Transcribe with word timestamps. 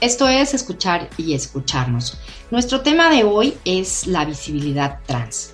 Esto 0.00 0.26
es 0.28 0.54
escuchar 0.54 1.10
y 1.18 1.34
escucharnos. 1.34 2.16
Nuestro 2.50 2.80
tema 2.80 3.10
de 3.10 3.22
hoy 3.22 3.58
es 3.66 4.06
la 4.06 4.24
visibilidad 4.24 5.00
trans. 5.04 5.52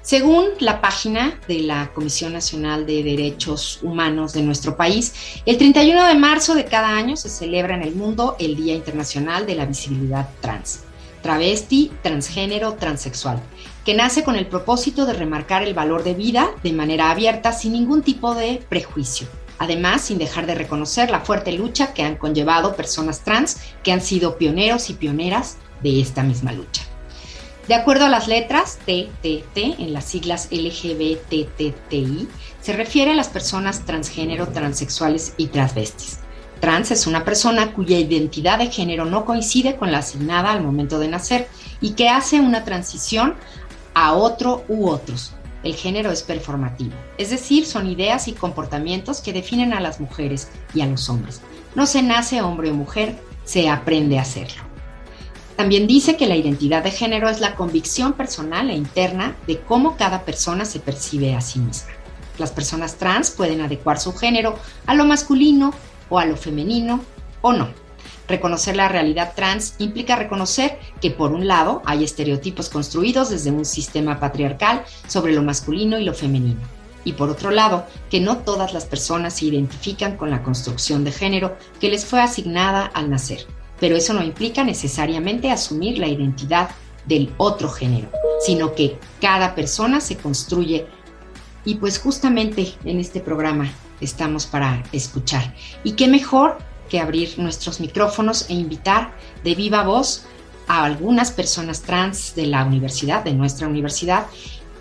Según 0.00 0.50
la 0.60 0.80
página 0.80 1.40
de 1.48 1.58
la 1.62 1.92
Comisión 1.92 2.32
Nacional 2.32 2.86
de 2.86 3.02
Derechos 3.02 3.80
Humanos 3.82 4.32
de 4.32 4.42
nuestro 4.42 4.76
país, 4.76 5.42
el 5.44 5.58
31 5.58 6.06
de 6.06 6.14
marzo 6.14 6.54
de 6.54 6.66
cada 6.66 6.90
año 6.90 7.16
se 7.16 7.28
celebra 7.28 7.74
en 7.74 7.82
el 7.82 7.96
mundo 7.96 8.36
el 8.38 8.54
Día 8.54 8.74
Internacional 8.74 9.44
de 9.44 9.56
la 9.56 9.66
Visibilidad 9.66 10.28
Trans, 10.40 10.84
travesti, 11.20 11.90
transgénero, 12.00 12.74
transexual, 12.74 13.42
que 13.84 13.94
nace 13.94 14.22
con 14.22 14.36
el 14.36 14.46
propósito 14.46 15.04
de 15.04 15.14
remarcar 15.14 15.64
el 15.64 15.74
valor 15.74 16.04
de 16.04 16.14
vida 16.14 16.48
de 16.62 16.72
manera 16.72 17.10
abierta 17.10 17.50
sin 17.50 17.72
ningún 17.72 18.02
tipo 18.02 18.36
de 18.36 18.64
prejuicio 18.68 19.26
además 19.60 20.00
sin 20.00 20.18
dejar 20.18 20.46
de 20.46 20.54
reconocer 20.54 21.10
la 21.10 21.20
fuerte 21.20 21.52
lucha 21.52 21.92
que 21.92 22.02
han 22.02 22.16
conllevado 22.16 22.74
personas 22.74 23.20
trans 23.20 23.58
que 23.84 23.92
han 23.92 24.00
sido 24.00 24.38
pioneros 24.38 24.88
y 24.88 24.94
pioneras 24.94 25.58
de 25.82 26.00
esta 26.00 26.22
misma 26.22 26.52
lucha. 26.52 26.82
De 27.68 27.74
acuerdo 27.74 28.06
a 28.06 28.08
las 28.08 28.26
letras 28.26 28.78
TTT 28.86 29.78
en 29.78 29.92
las 29.92 30.06
siglas 30.06 30.48
LGBTTI, 30.50 32.26
se 32.62 32.72
refiere 32.72 33.12
a 33.12 33.14
las 33.14 33.28
personas 33.28 33.84
transgénero, 33.84 34.48
transexuales 34.48 35.34
y 35.36 35.48
transvestis. 35.48 36.20
Trans 36.60 36.90
es 36.90 37.06
una 37.06 37.24
persona 37.24 37.72
cuya 37.74 37.98
identidad 37.98 38.58
de 38.58 38.70
género 38.70 39.04
no 39.04 39.26
coincide 39.26 39.76
con 39.76 39.92
la 39.92 39.98
asignada 39.98 40.52
al 40.52 40.62
momento 40.62 40.98
de 40.98 41.08
nacer 41.08 41.48
y 41.82 41.92
que 41.92 42.08
hace 42.08 42.40
una 42.40 42.64
transición 42.64 43.34
a 43.92 44.14
otro 44.14 44.64
u 44.68 44.88
otros, 44.88 45.34
el 45.62 45.74
género 45.74 46.10
es 46.10 46.22
performativo, 46.22 46.94
es 47.18 47.30
decir, 47.30 47.66
son 47.66 47.86
ideas 47.86 48.28
y 48.28 48.32
comportamientos 48.32 49.20
que 49.20 49.32
definen 49.32 49.72
a 49.72 49.80
las 49.80 50.00
mujeres 50.00 50.48
y 50.74 50.80
a 50.80 50.86
los 50.86 51.08
hombres. 51.08 51.42
No 51.74 51.86
se 51.86 52.02
nace 52.02 52.42
hombre 52.42 52.70
o 52.70 52.74
mujer, 52.74 53.18
se 53.44 53.68
aprende 53.68 54.18
a 54.18 54.22
hacerlo. 54.22 54.62
También 55.56 55.86
dice 55.86 56.16
que 56.16 56.26
la 56.26 56.36
identidad 56.36 56.82
de 56.82 56.90
género 56.90 57.28
es 57.28 57.40
la 57.40 57.54
convicción 57.54 58.14
personal 58.14 58.70
e 58.70 58.74
interna 58.74 59.36
de 59.46 59.60
cómo 59.60 59.96
cada 59.96 60.24
persona 60.24 60.64
se 60.64 60.80
percibe 60.80 61.34
a 61.34 61.42
sí 61.42 61.58
misma. 61.58 61.90
Las 62.38 62.50
personas 62.50 62.96
trans 62.96 63.30
pueden 63.30 63.60
adecuar 63.60 64.00
su 64.00 64.14
género 64.14 64.58
a 64.86 64.94
lo 64.94 65.04
masculino 65.04 65.74
o 66.08 66.18
a 66.18 66.24
lo 66.24 66.36
femenino 66.36 67.00
o 67.42 67.52
no. 67.52 67.68
Reconocer 68.30 68.76
la 68.76 68.86
realidad 68.86 69.32
trans 69.34 69.74
implica 69.78 70.14
reconocer 70.14 70.78
que 71.00 71.10
por 71.10 71.32
un 71.32 71.48
lado 71.48 71.82
hay 71.84 72.04
estereotipos 72.04 72.68
construidos 72.68 73.28
desde 73.28 73.50
un 73.50 73.64
sistema 73.64 74.20
patriarcal 74.20 74.84
sobre 75.08 75.32
lo 75.32 75.42
masculino 75.42 75.98
y 75.98 76.04
lo 76.04 76.14
femenino. 76.14 76.60
Y 77.02 77.14
por 77.14 77.28
otro 77.28 77.50
lado, 77.50 77.86
que 78.08 78.20
no 78.20 78.38
todas 78.38 78.72
las 78.72 78.84
personas 78.84 79.34
se 79.34 79.46
identifican 79.46 80.16
con 80.16 80.30
la 80.30 80.44
construcción 80.44 81.02
de 81.02 81.10
género 81.10 81.56
que 81.80 81.90
les 81.90 82.06
fue 82.06 82.20
asignada 82.20 82.86
al 82.94 83.10
nacer. 83.10 83.48
Pero 83.80 83.96
eso 83.96 84.14
no 84.14 84.22
implica 84.22 84.62
necesariamente 84.62 85.50
asumir 85.50 85.98
la 85.98 86.06
identidad 86.06 86.70
del 87.06 87.34
otro 87.36 87.68
género, 87.68 88.12
sino 88.46 88.76
que 88.76 88.96
cada 89.20 89.56
persona 89.56 90.00
se 90.00 90.18
construye. 90.18 90.86
Y 91.64 91.74
pues 91.74 91.98
justamente 91.98 92.74
en 92.84 93.00
este 93.00 93.18
programa 93.18 93.72
estamos 94.00 94.46
para 94.46 94.84
escuchar. 94.92 95.52
Y 95.82 95.94
qué 95.94 96.06
mejor 96.06 96.58
que 96.90 97.00
abrir 97.00 97.38
nuestros 97.38 97.80
micrófonos 97.80 98.50
e 98.50 98.52
invitar 98.52 99.16
de 99.42 99.54
viva 99.54 99.82
voz 99.82 100.26
a 100.66 100.84
algunas 100.84 101.30
personas 101.30 101.80
trans 101.80 102.34
de 102.34 102.46
la 102.46 102.64
universidad, 102.64 103.24
de 103.24 103.32
nuestra 103.32 103.66
universidad, 103.66 104.26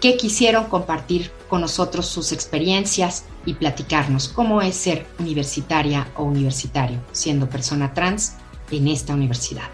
que 0.01 0.17
quisieron 0.17 0.65
compartir 0.65 1.31
con 1.47 1.61
nosotros 1.61 2.07
sus 2.07 2.31
experiencias 2.31 3.25
y 3.45 3.53
platicarnos 3.53 4.27
cómo 4.27 4.61
es 4.61 4.75
ser 4.75 5.05
universitaria 5.19 6.07
o 6.15 6.23
universitario 6.23 6.99
siendo 7.11 7.49
persona 7.49 7.93
trans 7.93 8.35
en 8.71 8.87
esta 8.87 9.13
universidad. 9.13 9.69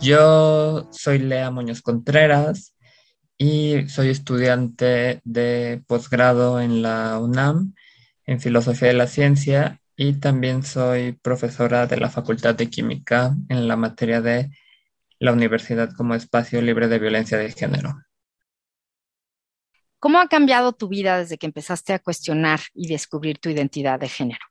Yo 0.00 0.88
soy 0.90 1.18
Lea 1.18 1.50
Muñoz 1.50 1.82
Contreras 1.82 2.74
y 3.36 3.86
soy 3.88 4.08
estudiante 4.08 5.20
de 5.24 5.82
posgrado 5.86 6.60
en 6.60 6.80
la 6.82 7.18
UNAM 7.18 7.74
en 8.30 8.40
Filosofía 8.40 8.86
de 8.86 8.94
la 8.94 9.08
Ciencia 9.08 9.80
y 9.96 10.12
también 10.20 10.62
soy 10.62 11.18
profesora 11.20 11.88
de 11.88 11.96
la 11.96 12.08
Facultad 12.08 12.54
de 12.54 12.70
Química 12.70 13.34
en 13.48 13.66
la 13.66 13.74
materia 13.74 14.20
de 14.20 14.50
la 15.18 15.32
universidad 15.32 15.90
como 15.96 16.14
espacio 16.14 16.62
libre 16.62 16.86
de 16.86 17.00
violencia 17.00 17.38
de 17.38 17.50
género. 17.50 18.00
¿Cómo 19.98 20.20
ha 20.20 20.28
cambiado 20.28 20.72
tu 20.72 20.86
vida 20.86 21.18
desde 21.18 21.38
que 21.38 21.46
empezaste 21.46 21.92
a 21.92 21.98
cuestionar 21.98 22.60
y 22.72 22.86
descubrir 22.86 23.40
tu 23.40 23.48
identidad 23.48 23.98
de 23.98 24.08
género? 24.08 24.46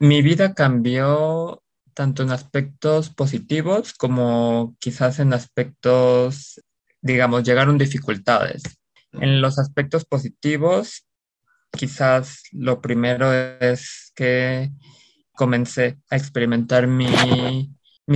Mi 0.00 0.20
vida 0.20 0.52
cambió 0.52 1.62
tanto 1.94 2.24
en 2.24 2.32
aspectos 2.32 3.10
positivos 3.10 3.94
como 3.94 4.74
quizás 4.80 5.20
en 5.20 5.32
aspectos, 5.34 6.60
digamos, 7.00 7.44
llegaron 7.44 7.78
dificultades. 7.78 8.64
En 9.12 9.40
los 9.40 9.60
aspectos 9.60 10.04
positivos, 10.04 11.06
quizás 11.72 12.44
lo 12.52 12.80
primero 12.80 13.32
es 13.32 14.12
que 14.14 14.70
comencé 15.34 15.98
a 16.10 16.16
experimentar 16.16 16.86
mi, 16.86 17.70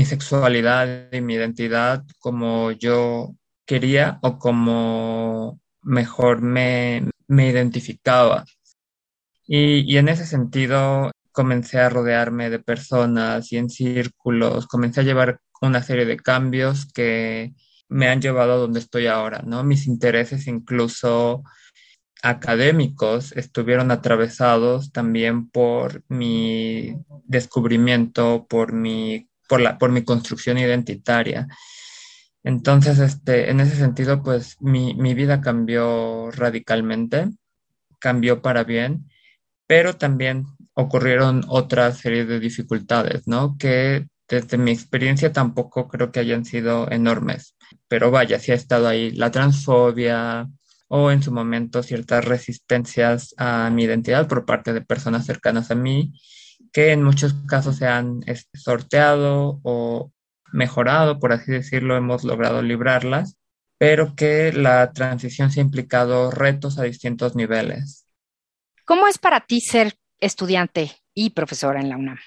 sexualidad 0.04 1.12
y 1.12 1.20
mi 1.20 1.34
identidad 1.34 2.04
como 2.18 2.70
yo 2.72 3.34
quería 3.64 4.18
o 4.22 4.38
como 4.38 5.60
mejor 5.82 6.42
me, 6.42 7.08
identificaba. 7.28 8.44
Y, 9.46 9.92
y, 9.92 9.96
en 9.98 10.08
ese 10.08 10.26
sentido 10.26 11.10
comencé 11.32 11.78
a 11.78 11.88
rodearme 11.88 12.50
de 12.50 12.58
personas 12.58 13.52
y 13.52 13.58
en 13.58 13.70
círculos, 13.70 14.66
comencé 14.66 15.00
a 15.00 15.04
llevar 15.04 15.40
una 15.60 15.82
serie 15.82 16.04
de 16.04 16.16
cambios 16.16 16.86
que 16.92 17.54
me 17.88 18.08
han 18.08 18.20
llevado 18.20 18.54
a 18.54 18.56
donde 18.56 18.80
estoy 18.80 19.06
ahora, 19.06 19.42
¿no? 19.46 19.62
Mis 19.64 19.86
intereses 19.86 20.46
incluso 20.46 21.42
académicos 22.28 23.32
estuvieron 23.32 23.90
atravesados 23.90 24.90
también 24.92 25.48
por 25.48 26.02
mi 26.08 26.96
descubrimiento, 27.24 28.46
por 28.48 28.72
mi, 28.72 29.28
por 29.48 29.60
la, 29.60 29.78
por 29.78 29.90
mi 29.90 30.02
construcción 30.02 30.58
identitaria. 30.58 31.46
Entonces, 32.42 32.98
este, 32.98 33.50
en 33.50 33.60
ese 33.60 33.76
sentido, 33.76 34.22
pues 34.22 34.56
mi, 34.60 34.94
mi 34.94 35.14
vida 35.14 35.40
cambió 35.40 36.30
radicalmente, 36.32 37.28
cambió 38.00 38.42
para 38.42 38.64
bien, 38.64 39.08
pero 39.66 39.96
también 39.96 40.46
ocurrieron 40.74 41.44
otra 41.48 41.92
serie 41.92 42.24
de 42.24 42.40
dificultades, 42.40 43.26
¿no? 43.26 43.56
Que 43.58 44.06
desde 44.28 44.58
mi 44.58 44.72
experiencia 44.72 45.32
tampoco 45.32 45.88
creo 45.88 46.10
que 46.10 46.20
hayan 46.20 46.44
sido 46.44 46.90
enormes, 46.90 47.56
pero 47.88 48.10
vaya, 48.10 48.40
sí 48.40 48.52
ha 48.52 48.56
estado 48.56 48.88
ahí 48.88 49.12
la 49.12 49.30
transfobia, 49.30 50.48
o 50.88 51.10
en 51.10 51.22
su 51.22 51.32
momento 51.32 51.82
ciertas 51.82 52.24
resistencias 52.24 53.34
a 53.38 53.70
mi 53.70 53.84
identidad 53.84 54.28
por 54.28 54.44
parte 54.44 54.72
de 54.72 54.80
personas 54.80 55.26
cercanas 55.26 55.70
a 55.70 55.74
mí, 55.74 56.12
que 56.72 56.92
en 56.92 57.02
muchos 57.02 57.34
casos 57.46 57.76
se 57.76 57.86
han 57.86 58.20
sorteado 58.54 59.60
o 59.62 60.12
mejorado, 60.52 61.18
por 61.18 61.32
así 61.32 61.52
decirlo, 61.52 61.96
hemos 61.96 62.24
logrado 62.24 62.62
librarlas, 62.62 63.36
pero 63.78 64.14
que 64.14 64.52
la 64.52 64.92
transición 64.92 65.50
se 65.50 65.60
ha 65.60 65.64
implicado 65.64 66.30
retos 66.30 66.78
a 66.78 66.84
distintos 66.84 67.34
niveles. 67.34 68.06
¿Cómo 68.84 69.08
es 69.08 69.18
para 69.18 69.40
ti 69.40 69.60
ser 69.60 69.94
estudiante 70.20 70.92
y 71.14 71.30
profesora 71.30 71.80
en 71.80 71.88
la 71.88 71.96
UNAM? 71.96 72.18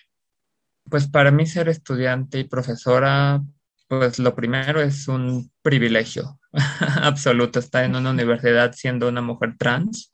Pues 0.89 1.07
para 1.07 1.31
mí 1.31 1.45
ser 1.45 1.69
estudiante 1.69 2.39
y 2.39 2.43
profesora 2.43 3.41
pues 3.87 4.19
lo 4.19 4.35
primero 4.35 4.81
es 4.81 5.07
un 5.07 5.51
privilegio 5.63 6.38
absoluto 7.01 7.59
estar 7.59 7.83
en 7.83 7.95
una 7.95 8.11
universidad 8.11 8.73
siendo 8.73 9.07
una 9.07 9.21
mujer 9.21 9.55
trans, 9.57 10.11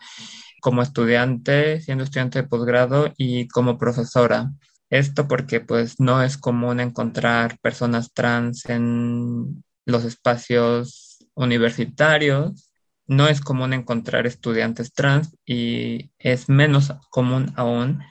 como 0.61 0.81
estudiante, 0.81 1.81
siendo 1.81 2.03
estudiante 2.03 2.41
de 2.41 2.47
posgrado 2.47 3.13
y 3.17 3.47
como 3.47 3.77
profesora. 3.77 4.51
Esto 4.89 5.27
porque 5.27 5.61
pues 5.61 5.99
no 5.99 6.21
es 6.21 6.37
común 6.37 6.79
encontrar 6.79 7.57
personas 7.59 8.13
trans 8.13 8.65
en 8.65 9.63
los 9.85 10.03
espacios 10.03 11.19
universitarios, 11.33 12.71
no 13.07 13.27
es 13.27 13.41
común 13.41 13.73
encontrar 13.73 14.25
estudiantes 14.25 14.93
trans 14.93 15.35
y 15.45 16.11
es 16.17 16.49
menos 16.49 16.93
común 17.09 17.53
aún 17.55 18.01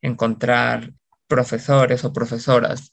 encontrar 0.00 0.92
profesores 1.26 2.04
o 2.04 2.12
profesoras 2.12 2.92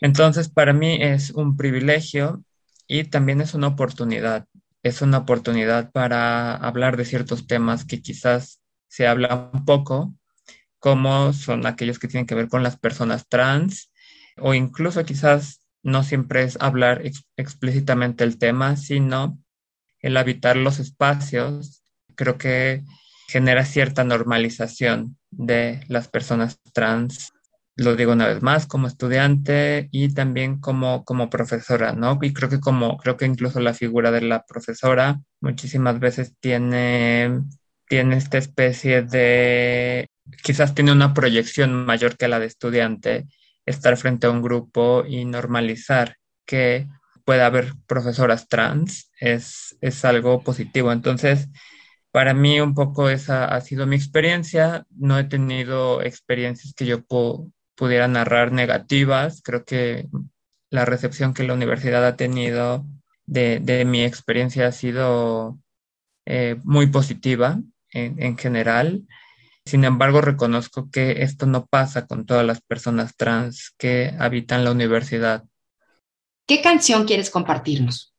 Entonces, 0.00 0.48
para 0.48 0.72
mí 0.72 0.98
es 1.00 1.30
un 1.30 1.56
privilegio 1.56 2.44
y 2.92 3.04
también 3.04 3.40
es 3.40 3.54
una 3.54 3.68
oportunidad. 3.68 4.46
Es 4.82 5.00
una 5.00 5.16
oportunidad 5.16 5.90
para 5.92 6.54
hablar 6.54 6.98
de 6.98 7.06
ciertos 7.06 7.46
temas 7.46 7.86
que 7.86 8.02
quizás 8.02 8.60
se 8.86 9.06
habla 9.06 9.50
un 9.54 9.64
poco, 9.64 10.14
como 10.78 11.32
son 11.32 11.64
aquellos 11.64 11.98
que 11.98 12.06
tienen 12.06 12.26
que 12.26 12.34
ver 12.34 12.48
con 12.48 12.62
las 12.62 12.76
personas 12.78 13.26
trans, 13.30 13.90
o 14.36 14.52
incluso 14.52 15.06
quizás 15.06 15.62
no 15.82 16.02
siempre 16.02 16.42
es 16.42 16.58
hablar 16.60 17.00
explícitamente 17.38 18.24
el 18.24 18.36
tema, 18.36 18.76
sino 18.76 19.38
el 20.00 20.18
habitar 20.18 20.58
los 20.58 20.78
espacios. 20.78 21.82
Creo 22.14 22.36
que 22.36 22.84
genera 23.26 23.64
cierta 23.64 24.04
normalización 24.04 25.16
de 25.30 25.82
las 25.88 26.08
personas 26.08 26.60
trans 26.74 27.32
lo 27.76 27.96
digo 27.96 28.12
una 28.12 28.28
vez 28.28 28.42
más, 28.42 28.66
como 28.66 28.86
estudiante 28.86 29.88
y 29.92 30.12
también 30.14 30.60
como, 30.60 31.04
como 31.04 31.30
profesora, 31.30 31.92
¿no? 31.92 32.18
Y 32.22 32.32
creo 32.32 32.48
que 32.48 32.60
como, 32.60 32.96
creo 32.98 33.16
que 33.16 33.26
incluso 33.26 33.60
la 33.60 33.74
figura 33.74 34.10
de 34.10 34.22
la 34.22 34.44
profesora 34.44 35.20
muchísimas 35.40 35.98
veces 35.98 36.34
tiene, 36.40 37.42
tiene 37.88 38.16
esta 38.16 38.38
especie 38.38 39.02
de, 39.02 40.08
quizás 40.42 40.74
tiene 40.74 40.92
una 40.92 41.14
proyección 41.14 41.86
mayor 41.86 42.16
que 42.16 42.28
la 42.28 42.38
de 42.38 42.46
estudiante, 42.46 43.26
estar 43.66 43.96
frente 43.96 44.26
a 44.26 44.30
un 44.30 44.42
grupo 44.42 45.04
y 45.06 45.24
normalizar 45.24 46.16
que 46.46 46.88
pueda 47.24 47.46
haber 47.46 47.74
profesoras 47.86 48.48
trans 48.48 49.10
es, 49.20 49.76
es 49.80 50.04
algo 50.04 50.42
positivo. 50.42 50.92
Entonces, 50.92 51.48
para 52.10 52.34
mí 52.34 52.60
un 52.60 52.74
poco 52.74 53.08
esa 53.08 53.46
ha 53.46 53.60
sido 53.60 53.86
mi 53.86 53.96
experiencia. 53.96 54.86
No 54.90 55.18
he 55.18 55.24
tenido 55.24 56.02
experiencias 56.02 56.74
que 56.74 56.86
yo 56.86 57.04
puedo, 57.04 57.48
pudiera 57.74 58.08
narrar 58.08 58.52
negativas. 58.52 59.42
Creo 59.42 59.64
que 59.64 60.08
la 60.70 60.84
recepción 60.84 61.34
que 61.34 61.44
la 61.44 61.54
universidad 61.54 62.06
ha 62.06 62.16
tenido 62.16 62.84
de, 63.26 63.84
mi 63.86 64.02
experiencia 64.04 64.66
ha 64.66 64.72
sido 64.72 65.58
eh, 66.26 66.56
muy 66.64 66.86
positiva 66.86 67.60
en, 67.90 68.38
general. 68.38 69.06
Sin 69.64 69.84
embargo, 69.84 70.20
reconozco 70.20 70.90
que 70.90 71.22
esto 71.22 71.46
no 71.46 71.66
pasa 71.66 72.06
con 72.06 72.26
todas 72.26 72.44
las 72.44 72.60
personas 72.62 73.16
trans 73.16 73.74
que 73.78 74.14
habitan 74.18 74.64
la 74.64 74.72
universidad. 74.72 75.44
¿Qué 76.46 76.60
canción 76.62 77.06
quieres 77.06 77.30
compartirnos? 77.30 78.14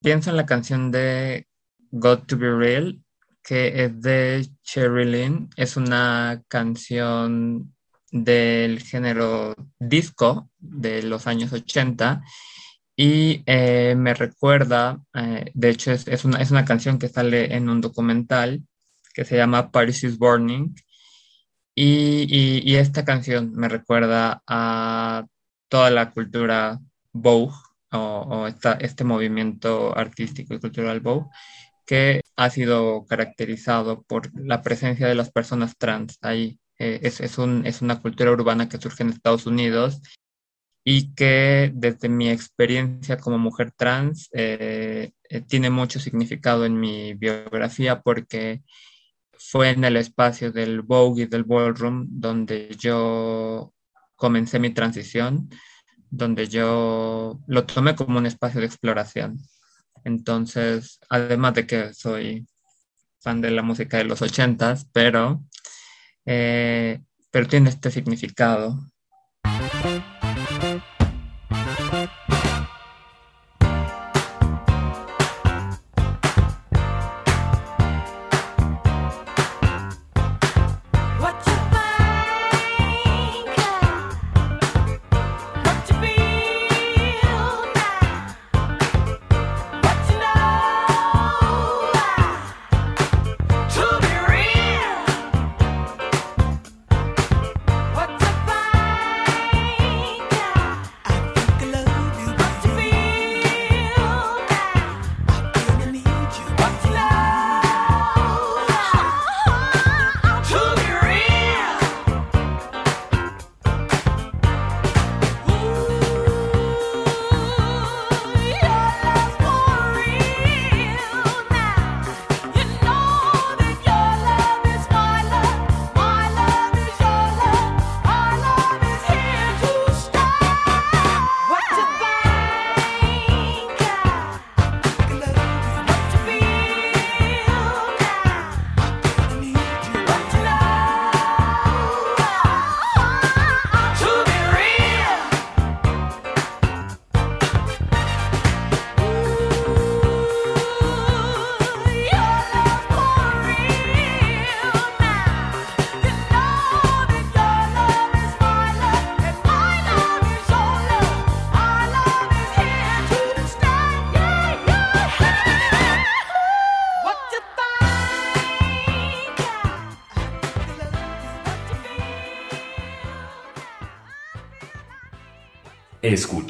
Pienso 0.00 0.30
en 0.30 0.36
la 0.36 0.46
canción 0.46 0.92
de 0.92 1.48
God 1.90 2.20
to 2.26 2.38
Be 2.38 2.54
Real, 2.54 3.00
que 3.42 3.84
es 3.84 4.00
de 4.00 4.48
Cherry 4.62 5.06
Lynn. 5.06 5.50
Es 5.56 5.76
una 5.76 6.42
canción 6.46 7.74
del 8.10 8.80
género 8.82 9.54
disco 9.78 10.50
de 10.58 11.02
los 11.02 11.26
años 11.26 11.52
80 11.52 12.22
y 12.96 13.44
eh, 13.46 13.94
me 13.96 14.12
recuerda, 14.12 15.00
eh, 15.14 15.50
de 15.54 15.70
hecho 15.70 15.92
es, 15.92 16.24
una, 16.24 16.38
es 16.40 16.50
una 16.50 16.64
canción 16.64 16.98
que 16.98 17.08
sale 17.08 17.54
en 17.54 17.68
un 17.68 17.80
documental 17.80 18.62
que 19.14 19.24
se 19.24 19.36
llama 19.36 19.70
Paris 19.70 20.04
is 20.04 20.18
Burning. 20.18 20.74
Y, 21.74 22.26
y, 22.64 22.76
esta 22.76 23.04
canción 23.04 23.52
me 23.54 23.68
recuerda 23.68 24.42
a 24.48 25.24
toda 25.68 25.90
la 25.90 26.10
cultura 26.10 26.80
Vogue 27.12 27.54
o, 27.92 28.46
esta, 28.48 28.72
este 28.74 29.04
movimiento 29.04 29.96
artístico 29.96 30.54
y 30.54 30.60
cultural 30.60 31.00
Vogue 31.00 31.26
que 31.86 32.22
ha 32.36 32.50
sido 32.50 33.06
caracterizado 33.06 34.02
por 34.02 34.30
la 34.40 34.62
presencia 34.62 35.06
de 35.06 35.14
las 35.14 35.30
personas 35.30 35.76
trans 35.78 36.18
ahí 36.22 36.58
eh, 36.78 37.00
es, 37.02 37.20
es, 37.20 37.38
un, 37.38 37.66
es 37.66 37.82
una 37.82 38.00
cultura 38.00 38.30
urbana 38.30 38.68
que 38.68 38.78
surge 38.78 39.02
en 39.02 39.10
Estados 39.10 39.46
Unidos 39.46 40.00
y 40.84 41.14
que 41.14 41.70
desde 41.74 42.08
mi 42.08 42.30
experiencia 42.30 43.18
como 43.18 43.38
mujer 43.38 43.72
trans 43.76 44.28
eh, 44.32 45.10
eh, 45.28 45.40
tiene 45.42 45.70
mucho 45.70 46.00
significado 46.00 46.64
en 46.64 46.78
mi 46.80 47.14
biografía 47.14 48.00
porque 48.00 48.62
fue 49.32 49.70
en 49.70 49.84
el 49.84 49.96
espacio 49.96 50.50
del 50.52 50.82
Vogue 50.82 51.24
y 51.24 51.26
del 51.26 51.44
Ballroom 51.44 52.06
donde 52.08 52.74
yo 52.78 53.74
comencé 54.16 54.58
mi 54.58 54.70
transición, 54.70 55.50
donde 56.10 56.48
yo 56.48 57.38
lo 57.46 57.64
tomé 57.64 57.94
como 57.94 58.18
un 58.18 58.26
espacio 58.26 58.60
de 58.60 58.66
exploración. 58.66 59.38
Entonces, 60.04 60.98
además 61.08 61.54
de 61.54 61.66
que 61.66 61.94
soy 61.94 62.46
fan 63.20 63.40
de 63.40 63.50
la 63.50 63.62
música 63.62 63.98
de 63.98 64.04
los 64.04 64.22
ochentas, 64.22 64.86
pero 64.92 65.44
eh, 66.30 67.00
pero 67.30 67.48
tiene 67.48 67.70
este 67.70 67.90
significado. 67.90 68.78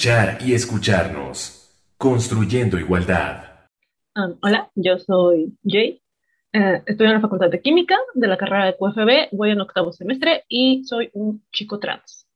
Escuchar 0.08 0.38
y 0.40 0.54
escucharnos. 0.54 1.70
Construyendo 1.98 2.78
igualdad. 2.78 3.68
Um, 4.16 4.38
hola, 4.40 4.70
yo 4.74 4.98
soy 4.98 5.54
Jay. 5.62 6.00
Eh, 6.54 6.82
estoy 6.86 7.08
en 7.08 7.12
la 7.12 7.20
Facultad 7.20 7.50
de 7.50 7.60
Química 7.60 7.94
de 8.14 8.26
la 8.26 8.38
carrera 8.38 8.64
de 8.64 8.76
QFB. 8.78 9.36
Voy 9.36 9.50
en 9.50 9.60
octavo 9.60 9.92
semestre 9.92 10.46
y 10.48 10.82
soy 10.84 11.10
un 11.12 11.44
chico 11.52 11.78
trans. 11.78 12.26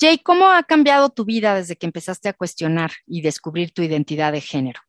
Jay, 0.00 0.16
¿cómo 0.16 0.46
ha 0.46 0.62
cambiado 0.62 1.10
tu 1.10 1.26
vida 1.26 1.54
desde 1.54 1.76
que 1.76 1.84
empezaste 1.84 2.30
a 2.30 2.32
cuestionar 2.32 2.92
y 3.06 3.20
descubrir 3.20 3.72
tu 3.72 3.82
identidad 3.82 4.32
de 4.32 4.40
género? 4.40 4.80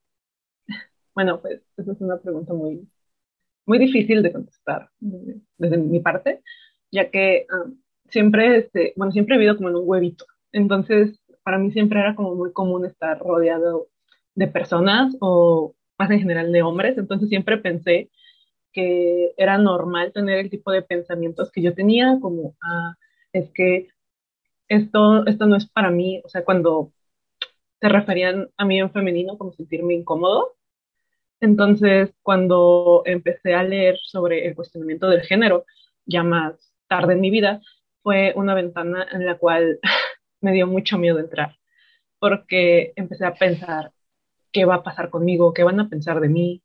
Bueno, 1.13 1.41
pues 1.41 1.59
esa 1.75 1.91
es 1.91 1.99
una 1.99 2.19
pregunta 2.19 2.53
muy, 2.53 2.87
muy 3.65 3.79
difícil 3.79 4.23
de 4.23 4.31
contestar 4.31 4.91
desde, 5.01 5.75
mi 5.77 5.99
parte, 5.99 6.41
ya 6.89 7.11
que 7.11 7.47
um, 7.51 7.77
siempre, 8.07 8.59
este, 8.59 8.93
bueno, 8.95 9.11
siempre 9.11 9.35
he 9.35 9.39
vivido 9.39 9.57
como 9.57 9.67
en 9.67 9.75
un 9.75 9.83
huevito 9.85 10.25
entonces, 10.51 11.19
para 11.49 11.57
mí 11.57 11.71
siempre 11.71 11.99
era 11.99 12.13
como 12.13 12.35
muy 12.35 12.53
común 12.53 12.85
estar 12.85 13.17
rodeado 13.17 13.87
de 14.35 14.45
personas 14.45 15.17
o 15.19 15.73
más 15.97 16.11
en 16.11 16.19
general 16.19 16.51
de 16.51 16.61
hombres, 16.61 16.95
entonces 16.95 17.27
siempre 17.27 17.57
pensé 17.57 18.11
que 18.71 19.33
era 19.35 19.57
normal 19.57 20.13
tener 20.13 20.37
el 20.37 20.51
tipo 20.51 20.71
de 20.71 20.83
pensamientos 20.83 21.51
que 21.51 21.63
yo 21.63 21.73
tenía, 21.73 22.19
como, 22.21 22.55
ah, 22.61 22.93
es 23.33 23.49
que 23.49 23.87
esto, 24.67 25.25
esto 25.25 25.47
no 25.47 25.55
es 25.55 25.67
para 25.67 25.89
mí, 25.89 26.21
o 26.23 26.29
sea, 26.29 26.45
cuando 26.45 26.91
se 27.81 27.89
referían 27.89 28.49
a 28.55 28.63
mí 28.65 28.79
en 28.79 28.91
femenino 28.91 29.35
como 29.39 29.51
sentirme 29.51 29.95
incómodo. 29.95 30.55
Entonces, 31.41 32.13
cuando 32.21 33.01
empecé 33.05 33.55
a 33.55 33.63
leer 33.63 33.97
sobre 34.03 34.45
el 34.47 34.53
cuestionamiento 34.53 35.09
del 35.09 35.23
género, 35.23 35.65
ya 36.05 36.21
más 36.21 36.75
tarde 36.87 37.13
en 37.13 37.21
mi 37.21 37.31
vida, 37.31 37.59
fue 38.03 38.33
una 38.35 38.53
ventana 38.53 39.07
en 39.11 39.25
la 39.25 39.39
cual 39.39 39.79
me 40.41 40.53
dio 40.53 40.67
mucho 40.67 40.97
miedo 40.97 41.19
entrar, 41.19 41.57
porque 42.19 42.93
empecé 42.95 43.25
a 43.25 43.33
pensar 43.33 43.91
qué 44.51 44.65
va 44.65 44.75
a 44.75 44.83
pasar 44.83 45.09
conmigo, 45.09 45.53
qué 45.53 45.63
van 45.63 45.79
a 45.79 45.89
pensar 45.89 46.19
de 46.19 46.29
mí, 46.29 46.63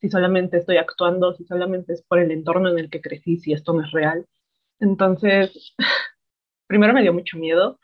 si 0.00 0.08
solamente 0.08 0.58
estoy 0.58 0.78
actuando, 0.78 1.34
si 1.34 1.44
solamente 1.44 1.92
es 1.92 2.02
por 2.02 2.18
el 2.18 2.30
entorno 2.30 2.70
en 2.70 2.78
el 2.78 2.90
que 2.90 3.00
crecí, 3.00 3.36
si 3.38 3.52
esto 3.52 3.72
no 3.72 3.82
es 3.84 3.90
real. 3.92 4.26
Entonces, 4.80 5.74
primero 6.66 6.94
me 6.94 7.02
dio 7.02 7.12
mucho 7.12 7.38
miedo, 7.38 7.78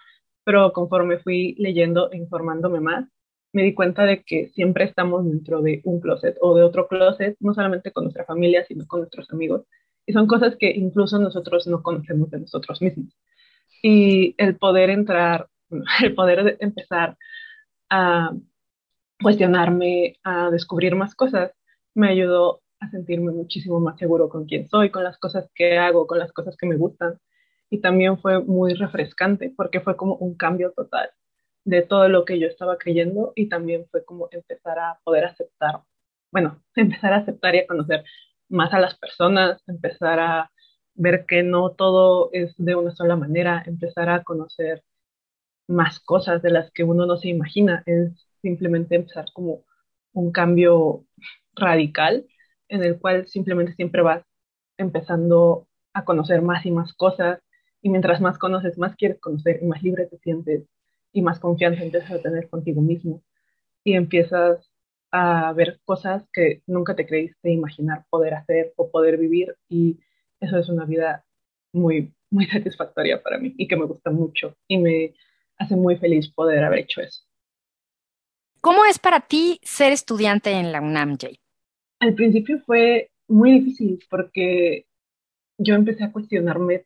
pero 0.45 0.73
conforme 0.73 1.19
fui 1.19 1.55
leyendo 1.59 2.11
e 2.13 2.17
informándome 2.17 2.81
más, 2.81 3.07
me 3.53 3.63
di 3.63 3.75
cuenta 3.75 4.05
de 4.05 4.23
que 4.23 4.49
siempre 4.49 4.85
estamos 4.85 5.25
dentro 5.25 5.63
de 5.63 5.81
un 5.85 6.01
closet 6.01 6.37
o 6.41 6.55
de 6.57 6.63
otro 6.63 6.89
closet, 6.89 7.37
no 7.41 7.55
solamente 7.55 7.93
con 7.93 8.05
nuestra 8.05 8.25
familia, 8.25 8.65
sino 8.67 8.87
con 8.87 9.01
nuestros 9.01 9.31
amigos. 9.33 9.65
Y 10.07 10.13
son 10.13 10.27
cosas 10.27 10.57
que 10.59 10.71
incluso 10.71 11.19
nosotros 11.19 11.67
no 11.67 11.83
conocemos 11.83 12.31
de 12.31 12.41
nosotros 12.41 12.81
mismos. 12.81 13.17
Y 13.89 14.35
el 14.37 14.57
poder 14.57 14.91
entrar, 14.91 15.49
el 16.03 16.13
poder 16.17 16.57
empezar 16.59 17.17
a 17.89 18.33
cuestionarme, 19.23 20.17
a 20.25 20.51
descubrir 20.51 20.97
más 20.97 21.15
cosas, 21.15 21.53
me 21.95 22.09
ayudó 22.09 22.63
a 22.81 22.91
sentirme 22.91 23.31
muchísimo 23.31 23.79
más 23.79 23.97
seguro 23.97 24.29
con 24.29 24.47
quién 24.47 24.69
soy, 24.69 24.91
con 24.91 25.05
las 25.05 25.19
cosas 25.19 25.49
que 25.55 25.79
hago, 25.79 26.09
con 26.09 26.19
las 26.19 26.33
cosas 26.33 26.57
que 26.57 26.67
me 26.67 26.75
gustan. 26.77 27.21
Y 27.71 27.79
también 27.79 28.19
fue 28.19 28.43
muy 28.43 28.75
refrescante 28.75 29.53
porque 29.57 29.81
fue 29.81 29.97
como 29.97 30.17
un 30.17 30.35
cambio 30.37 30.73
total 30.73 31.11
de 31.65 31.83
todo 31.83 32.09
lo 32.09 32.25
que 32.25 32.41
yo 32.41 32.49
estaba 32.49 32.79
creyendo 32.79 33.33
y 33.37 33.49
también 33.49 33.87
fue 33.93 34.05
como 34.05 34.27
empezar 34.33 34.81
a 34.81 34.99
poder 35.05 35.27
aceptar, 35.27 35.83
bueno, 36.33 36.61
empezar 36.75 37.13
a 37.13 37.19
aceptar 37.19 37.55
y 37.55 37.61
a 37.61 37.69
conocer 37.69 38.03
más 38.49 38.75
a 38.75 38.81
las 38.81 38.99
personas, 38.99 39.63
empezar 39.69 40.19
a 40.19 40.51
ver 40.97 41.27
que 41.27 41.43
no 41.43 41.71
todo 41.73 42.31
es 42.33 42.55
de 42.59 42.75
una 42.77 42.95
sola 42.95 43.17
manera, 43.17 43.63
empezar 43.67 44.11
a 44.11 44.23
conocer 44.25 44.85
más 45.69 46.01
cosas 46.01 46.43
de 46.43 46.51
las 46.51 46.71
que 46.73 46.85
uno 46.85 47.07
no 47.07 47.17
se 47.17 47.29
imagina, 47.29 47.83
es 47.87 48.13
simplemente 48.43 48.97
empezar 48.97 49.27
como 49.33 49.65
un 50.13 50.33
cambio 50.33 51.05
radical 51.55 52.27
en 52.69 52.83
el 52.85 52.99
cual 53.01 53.29
simplemente 53.29 53.75
siempre 53.75 54.03
vas 54.03 54.25
empezando 54.79 55.67
a 55.95 56.05
conocer 56.05 56.43
más 56.43 56.67
y 56.67 56.71
más 56.71 56.95
cosas 56.95 57.41
y 57.83 57.89
mientras 57.91 58.21
más 58.21 58.39
conoces, 58.39 58.79
más 58.79 58.97
quieres 58.97 59.21
conocer 59.21 59.61
y 59.63 59.67
más 59.67 59.83
libre 59.83 60.07
te 60.07 60.19
sientes 60.19 60.65
y 61.13 61.23
más 61.23 61.41
confianza 61.41 61.83
empiezas 61.83 62.11
a 62.13 62.23
tener 62.23 62.49
contigo 62.49 62.83
mismo 62.83 63.23
y 63.85 63.95
empiezas 63.95 64.71
a 65.13 65.53
ver 65.55 65.81
cosas 65.85 66.25
que 66.33 66.63
nunca 66.67 66.97
te 66.97 67.07
creíste 67.07 67.51
imaginar 67.51 68.05
poder 68.11 68.35
hacer 68.35 68.73
o 68.77 68.91
poder 68.91 69.17
vivir 69.19 69.57
y 69.69 69.99
eso 70.41 70.59
es 70.59 70.69
una 70.69 70.85
vida 70.85 71.25
muy, 71.73 72.15
muy 72.31 72.47
satisfactoria 72.53 73.23
para 73.23 73.39
mí 73.39 73.55
y 73.57 73.69
que 73.69 73.77
me 73.77 73.87
gusta 73.87 74.11
mucho 74.11 74.57
y 74.69 74.79
me 74.79 75.15
hace 75.59 75.77
muy 75.77 75.97
feliz 75.97 76.29
poder 76.33 76.65
haber 76.65 76.81
hecho 76.81 77.01
eso. 77.01 77.23
¿Cómo 78.61 78.85
es 78.85 78.99
para 78.99 79.21
ti 79.21 79.61
ser 79.63 79.93
estudiante 79.93 80.51
en 80.51 80.73
la 80.73 80.81
UNAM, 80.81 81.17
Jay? 81.19 81.39
Al 82.01 82.15
principio 82.15 82.59
fue 82.67 83.11
muy 83.29 83.53
difícil 83.61 83.99
porque 84.11 84.87
yo 85.59 85.75
empecé 85.75 86.05
a 86.05 86.13
cuestionarme 86.13 86.85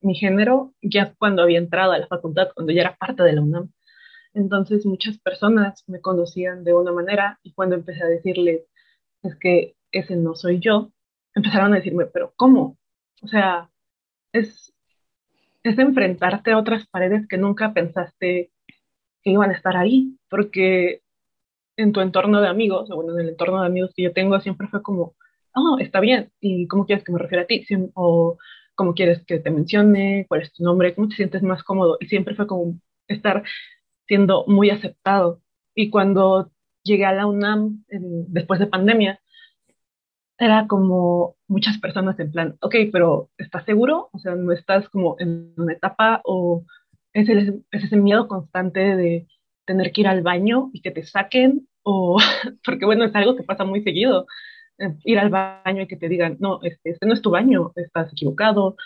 mi 0.00 0.14
género 0.14 0.72
ya 0.82 1.14
cuando 1.18 1.42
había 1.42 1.58
entrado 1.58 1.92
a 1.92 1.98
la 1.98 2.06
facultad, 2.06 2.48
cuando 2.54 2.72
ya 2.72 2.82
era 2.82 2.96
parte 2.96 3.22
de 3.22 3.32
la 3.32 3.42
UNAM. 3.42 3.72
Entonces 4.34 4.86
muchas 4.86 5.18
personas 5.18 5.82
me 5.86 6.00
conocían 6.00 6.62
de 6.62 6.74
una 6.74 6.92
manera 6.92 7.40
y 7.42 7.52
cuando 7.52 7.74
empecé 7.74 8.02
a 8.02 8.08
decirles, 8.08 8.62
es 9.22 9.34
que 9.36 9.74
ese 9.90 10.16
no 10.16 10.34
soy 10.34 10.60
yo, 10.60 10.92
empezaron 11.34 11.72
a 11.72 11.76
decirme, 11.76 12.06
pero 12.06 12.32
¿cómo? 12.36 12.78
O 13.22 13.28
sea, 13.28 13.70
es, 14.32 14.72
es 15.62 15.78
enfrentarte 15.78 16.52
a 16.52 16.58
otras 16.58 16.86
paredes 16.86 17.26
que 17.28 17.38
nunca 17.38 17.72
pensaste 17.72 18.50
que 19.22 19.30
iban 19.30 19.50
a 19.50 19.54
estar 19.54 19.76
ahí, 19.76 20.18
porque 20.30 21.02
en 21.76 21.92
tu 21.92 22.00
entorno 22.00 22.40
de 22.40 22.48
amigos, 22.48 22.90
o 22.90 22.96
bueno, 22.96 23.14
en 23.14 23.20
el 23.20 23.28
entorno 23.30 23.60
de 23.60 23.66
amigos 23.66 23.92
que 23.94 24.04
yo 24.04 24.12
tengo, 24.12 24.40
siempre 24.40 24.68
fue 24.68 24.82
como, 24.82 25.14
oh, 25.54 25.78
está 25.80 26.00
bien, 26.00 26.30
¿y 26.40 26.66
cómo 26.68 26.86
quieres 26.86 27.04
que 27.04 27.12
me 27.12 27.18
refiera 27.18 27.44
a 27.44 27.46
ti? 27.46 27.66
O 27.94 28.38
cómo 28.74 28.94
quieres 28.94 29.24
que 29.24 29.38
te 29.40 29.50
mencione, 29.50 30.26
cuál 30.28 30.42
es 30.42 30.52
tu 30.52 30.62
nombre, 30.62 30.94
cómo 30.94 31.08
te 31.08 31.16
sientes 31.16 31.42
más 31.42 31.64
cómodo. 31.64 31.96
Y 32.00 32.06
siempre 32.06 32.34
fue 32.34 32.46
como 32.46 32.78
estar 33.08 33.42
siendo 34.06 34.44
muy 34.46 34.70
aceptado. 34.70 35.42
Y 35.74 35.90
cuando 35.90 36.50
llegué 36.82 37.06
a 37.06 37.12
la 37.12 37.26
UNAM 37.26 37.84
después 37.88 38.60
de 38.60 38.66
pandemia, 38.66 39.20
era 40.38 40.66
como 40.68 41.35
muchas 41.48 41.78
personas 41.78 42.18
en 42.20 42.32
plan, 42.32 42.56
ok, 42.60 42.74
pero 42.92 43.30
¿estás 43.38 43.64
seguro? 43.64 44.10
O 44.12 44.18
sea, 44.18 44.34
¿no 44.34 44.52
estás 44.52 44.88
como 44.88 45.16
en 45.18 45.54
una 45.56 45.72
etapa 45.72 46.20
o 46.24 46.64
es, 47.12 47.28
es 47.28 47.54
ese 47.70 47.96
miedo 47.96 48.28
constante 48.28 48.80
de 48.96 49.26
tener 49.64 49.92
que 49.92 50.02
ir 50.02 50.08
al 50.08 50.22
baño 50.22 50.70
y 50.72 50.80
que 50.82 50.90
te 50.90 51.04
saquen? 51.04 51.68
O, 51.82 52.18
porque 52.64 52.84
bueno, 52.84 53.04
es 53.04 53.14
algo 53.14 53.36
que 53.36 53.44
pasa 53.44 53.64
muy 53.64 53.82
seguido, 53.82 54.26
eh, 54.78 54.96
ir 55.04 55.18
al 55.18 55.30
baño 55.30 55.82
y 55.82 55.86
que 55.88 55.96
te 55.96 56.08
digan, 56.08 56.36
no, 56.40 56.60
este, 56.62 56.90
este 56.90 57.06
no 57.06 57.14
es 57.14 57.22
tu 57.22 57.30
baño, 57.30 57.72
estás 57.76 58.12
equivocado, 58.12 58.76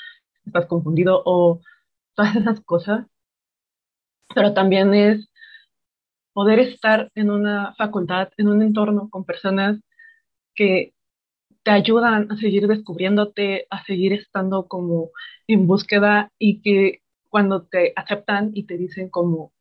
estás 0.47 0.67
confundido 0.67 1.23
o 1.25 1.61
todas 2.15 2.37
esas 2.37 2.61
cosas 2.61 3.07
pero 4.35 4.55
también 4.55 4.95
es 4.95 5.29
poder 6.33 6.61
estar 6.61 7.11
en 7.15 7.31
una 7.31 7.75
facultad, 7.77 8.31
en 8.37 8.49
un 8.49 8.63
entorno 8.63 9.09
con 9.11 9.25
personas 9.25 9.79
que 10.55 10.93
te 11.71 11.77
ayudan 11.77 12.27
a 12.33 12.37
seguir 12.37 12.67
descubriéndote, 12.67 13.69
a 13.71 13.85
seguir 13.85 14.13
estando 14.13 14.67
como 14.67 15.11
en 15.47 15.69
búsqueda 15.69 16.33
y 16.37 16.63
que 16.63 17.01
cuando 17.29 17.63
te 17.63 17.93
aceptan 17.95 18.51
y 18.55 18.65
te 18.67 18.77
dicen 18.77 19.09
como, 19.09 19.53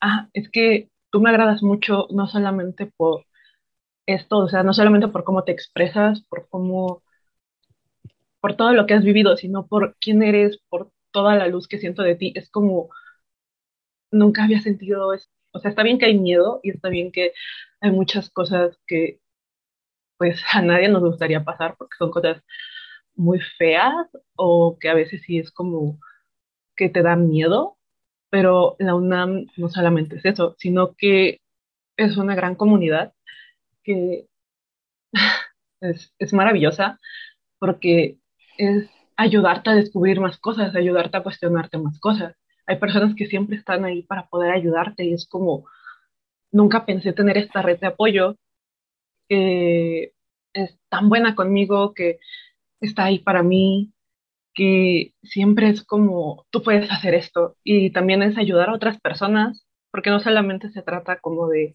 ah, 0.00 0.28
es 0.32 0.50
que 0.50 0.90
tú 1.10 1.20
me 1.20 1.30
agradas 1.30 1.62
mucho, 1.62 2.08
no 2.10 2.26
solamente 2.26 2.86
por 2.96 3.26
esto, 4.06 4.38
o 4.38 4.48
sea, 4.48 4.64
no 4.64 4.74
solamente 4.74 5.08
por 5.08 5.24
cómo 5.24 5.44
te 5.44 5.52
expresas, 5.52 6.22
por 6.28 6.48
cómo, 6.48 7.04
por 8.40 8.56
todo 8.56 8.72
lo 8.72 8.86
que 8.86 8.94
has 8.94 9.04
vivido, 9.04 9.36
sino 9.36 9.66
por 9.68 9.96
quién 10.00 10.22
eres, 10.24 10.58
por 10.68 10.90
toda 11.12 11.36
la 11.36 11.46
luz 11.46 11.68
que 11.68 11.78
siento 11.78 12.02
de 12.02 12.16
ti. 12.16 12.32
Es 12.34 12.50
como, 12.50 12.90
nunca 14.10 14.44
había 14.44 14.60
sentido 14.60 15.12
eso. 15.12 15.28
O 15.52 15.60
sea, 15.60 15.70
está 15.70 15.82
bien 15.84 15.98
que 15.98 16.06
hay 16.06 16.18
miedo 16.18 16.60
y 16.64 16.70
está 16.70 16.88
bien 16.88 17.12
que 17.12 17.32
hay 17.80 17.90
muchas 17.92 18.30
cosas 18.30 18.76
que 18.88 19.20
pues 20.24 20.40
a 20.54 20.62
nadie 20.62 20.88
nos 20.88 21.02
gustaría 21.02 21.44
pasar 21.44 21.76
porque 21.76 21.96
son 21.98 22.10
cosas 22.10 22.42
muy 23.14 23.40
feas 23.58 24.08
o 24.36 24.78
que 24.80 24.88
a 24.88 24.94
veces 24.94 25.20
sí 25.26 25.38
es 25.38 25.50
como 25.50 25.98
que 26.76 26.88
te 26.88 27.02
da 27.02 27.14
miedo, 27.14 27.76
pero 28.30 28.74
la 28.78 28.94
UNAM 28.94 29.48
no 29.58 29.68
solamente 29.68 30.16
es 30.16 30.24
eso, 30.24 30.56
sino 30.58 30.94
que 30.94 31.42
es 31.98 32.16
una 32.16 32.34
gran 32.34 32.54
comunidad 32.54 33.12
que 33.82 34.26
es, 35.82 36.14
es 36.18 36.32
maravillosa 36.32 36.98
porque 37.58 38.16
es 38.56 38.88
ayudarte 39.16 39.70
a 39.70 39.74
descubrir 39.74 40.20
más 40.20 40.38
cosas, 40.38 40.74
ayudarte 40.74 41.18
a 41.18 41.22
cuestionarte 41.22 41.76
más 41.76 42.00
cosas. 42.00 42.34
Hay 42.66 42.78
personas 42.78 43.14
que 43.14 43.26
siempre 43.26 43.56
están 43.56 43.84
ahí 43.84 44.02
para 44.02 44.26
poder 44.28 44.52
ayudarte 44.52 45.04
y 45.04 45.12
es 45.12 45.28
como, 45.28 45.66
nunca 46.50 46.86
pensé 46.86 47.12
tener 47.12 47.36
esta 47.36 47.60
red 47.60 47.78
de 47.78 47.88
apoyo 47.88 48.36
que 49.28 50.13
es 50.54 50.78
tan 50.88 51.08
buena 51.08 51.34
conmigo, 51.34 51.94
que 51.94 52.18
está 52.80 53.04
ahí 53.04 53.18
para 53.18 53.42
mí, 53.42 53.92
que 54.54 55.14
siempre 55.22 55.68
es 55.68 55.84
como, 55.84 56.46
tú 56.50 56.62
puedes 56.62 56.90
hacer 56.90 57.14
esto 57.14 57.56
y 57.64 57.90
también 57.90 58.22
es 58.22 58.38
ayudar 58.38 58.70
a 58.70 58.74
otras 58.74 59.00
personas, 59.00 59.66
porque 59.90 60.10
no 60.10 60.20
solamente 60.20 60.70
se 60.70 60.82
trata 60.82 61.18
como 61.20 61.48
de 61.48 61.74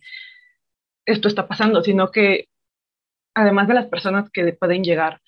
esto 1.05 1.27
está 1.27 1.47
pasando, 1.47 1.83
sino 1.83 2.11
que 2.11 2.45
además 3.33 3.67
de 3.67 3.73
las 3.73 3.87
personas 3.87 4.29
que 4.31 4.53
pueden 4.53 4.83
llegar 4.83 5.21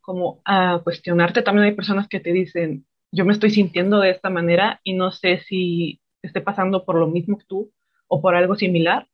como 0.00 0.40
a 0.44 0.80
cuestionarte, 0.84 1.42
también 1.42 1.66
hay 1.66 1.74
personas 1.74 2.08
que 2.08 2.20
te 2.20 2.32
dicen, 2.32 2.86
yo 3.12 3.24
me 3.24 3.32
estoy 3.32 3.50
sintiendo 3.50 4.00
de 4.00 4.10
esta 4.10 4.30
manera 4.30 4.80
y 4.82 4.94
no 4.94 5.12
sé 5.12 5.40
si 5.40 6.00
esté 6.22 6.40
pasando 6.40 6.84
por 6.84 6.96
lo 6.96 7.06
mismo 7.06 7.38
que 7.38 7.44
tú 7.46 7.72
o 8.08 8.20
por 8.20 8.34
algo 8.34 8.56
similar, 8.56 9.08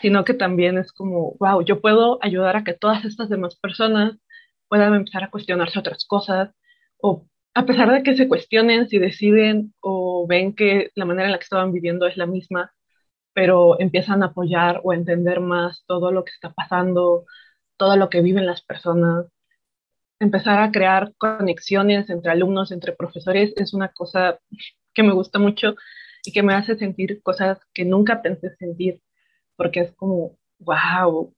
sino 0.00 0.24
que 0.24 0.34
también 0.34 0.78
es 0.78 0.92
como, 0.92 1.34
wow, 1.40 1.62
yo 1.64 1.80
puedo 1.80 2.18
ayudar 2.22 2.56
a 2.56 2.64
que 2.64 2.74
todas 2.74 3.04
estas 3.04 3.28
demás 3.28 3.56
personas 3.56 4.16
puedan 4.68 4.94
empezar 4.94 5.24
a 5.24 5.30
cuestionarse 5.30 5.78
otras 5.78 6.04
cosas 6.06 6.50
o 6.98 7.26
a 7.54 7.66
pesar 7.66 7.90
de 7.92 8.02
que 8.02 8.16
se 8.16 8.28
cuestionen 8.28 8.88
si 8.88 8.98
deciden 8.98 9.74
o 9.80 10.26
ven 10.28 10.54
que 10.54 10.90
la 10.94 11.04
manera 11.04 11.26
en 11.26 11.32
la 11.32 11.38
que 11.38 11.44
estaban 11.44 11.72
viviendo 11.72 12.06
es 12.06 12.16
la 12.16 12.26
misma, 12.26 12.72
pero 13.34 13.80
empiezan 13.80 14.22
a 14.22 14.26
apoyar 14.26 14.80
o 14.84 14.92
a 14.92 14.96
entender 14.96 15.40
más 15.40 15.84
todo 15.86 16.12
lo 16.12 16.24
que 16.24 16.32
está 16.32 16.52
pasando, 16.52 17.24
todo 17.76 17.96
lo 17.96 18.10
que 18.10 18.22
viven 18.22 18.46
las 18.46 18.62
personas 18.62 19.26
empezar 20.20 20.60
a 20.60 20.70
crear 20.72 21.12
conexiones 21.18 22.10
entre 22.10 22.32
alumnos, 22.32 22.72
entre 22.72 22.92
profesores, 22.92 23.52
es 23.56 23.74
una 23.74 23.88
cosa 23.88 24.38
que 24.94 25.02
me 25.02 25.12
gusta 25.12 25.38
mucho 25.38 25.74
y 26.24 26.32
que 26.32 26.42
me 26.42 26.54
hace 26.54 26.76
sentir 26.76 27.22
cosas 27.22 27.58
que 27.74 27.84
nunca 27.84 28.22
pensé 28.22 28.54
sentir, 28.56 29.00
porque 29.58 29.80
es 29.80 29.92
como, 29.92 30.38
wow, 30.60 31.34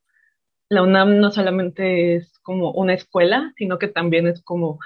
la 0.68 0.82
UNAM 0.82 1.18
no 1.18 1.32
solamente 1.32 2.16
es 2.16 2.38
como 2.40 2.70
una 2.72 2.94
escuela, 2.94 3.52
sino 3.56 3.78
que 3.78 3.88
también 3.88 4.28
es 4.28 4.42
como 4.42 4.78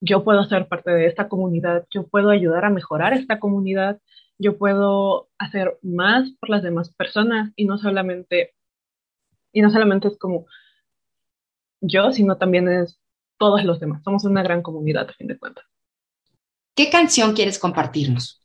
yo 0.00 0.24
puedo 0.24 0.44
ser 0.44 0.66
parte 0.68 0.90
de 0.92 1.06
esta 1.06 1.28
comunidad, 1.28 1.86
yo 1.90 2.06
puedo 2.06 2.30
ayudar 2.30 2.64
a 2.64 2.70
mejorar 2.70 3.12
esta 3.12 3.38
comunidad, 3.38 4.00
yo 4.38 4.56
puedo 4.56 5.28
hacer 5.36 5.78
más 5.82 6.30
por 6.40 6.48
las 6.48 6.62
demás 6.62 6.94
personas 6.94 7.52
y 7.56 7.66
no 7.66 7.76
solamente 7.76 8.54
y 9.52 9.62
no 9.62 9.70
solamente 9.70 10.08
es 10.08 10.16
como 10.16 10.46
yo, 11.82 12.12
sino 12.12 12.38
también 12.38 12.68
es 12.68 13.00
todos 13.36 13.64
los 13.64 13.80
demás. 13.80 14.02
Somos 14.04 14.24
una 14.24 14.42
gran 14.42 14.62
comunidad 14.62 15.10
a 15.10 15.12
fin 15.12 15.26
de 15.26 15.38
cuentas. 15.38 15.64
¿Qué 16.76 16.88
canción 16.88 17.34
quieres 17.34 17.58
compartirnos? 17.58 18.40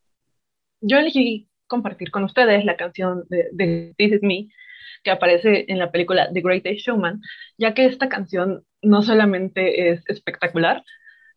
Yo 0.81 0.97
elegí 0.97 1.47
compartir 1.67 2.11
con 2.11 2.23
ustedes 2.23 2.65
la 2.65 2.77
canción 2.77 3.23
de, 3.29 3.93
This 3.97 4.13
Is 4.13 4.23
Me, 4.23 4.47
que 5.03 5.11
aparece 5.11 5.65
en 5.67 5.79
la 5.79 5.91
película 5.91 6.31
The 6.33 6.41
Greatest 6.41 6.85
Showman, 6.85 7.21
ya 7.57 7.73
que 7.73 7.85
esta 7.85 8.09
canción 8.09 8.63
no 8.81 9.01
solamente 9.01 9.89
es 9.89 10.03
espectacular, 10.07 10.83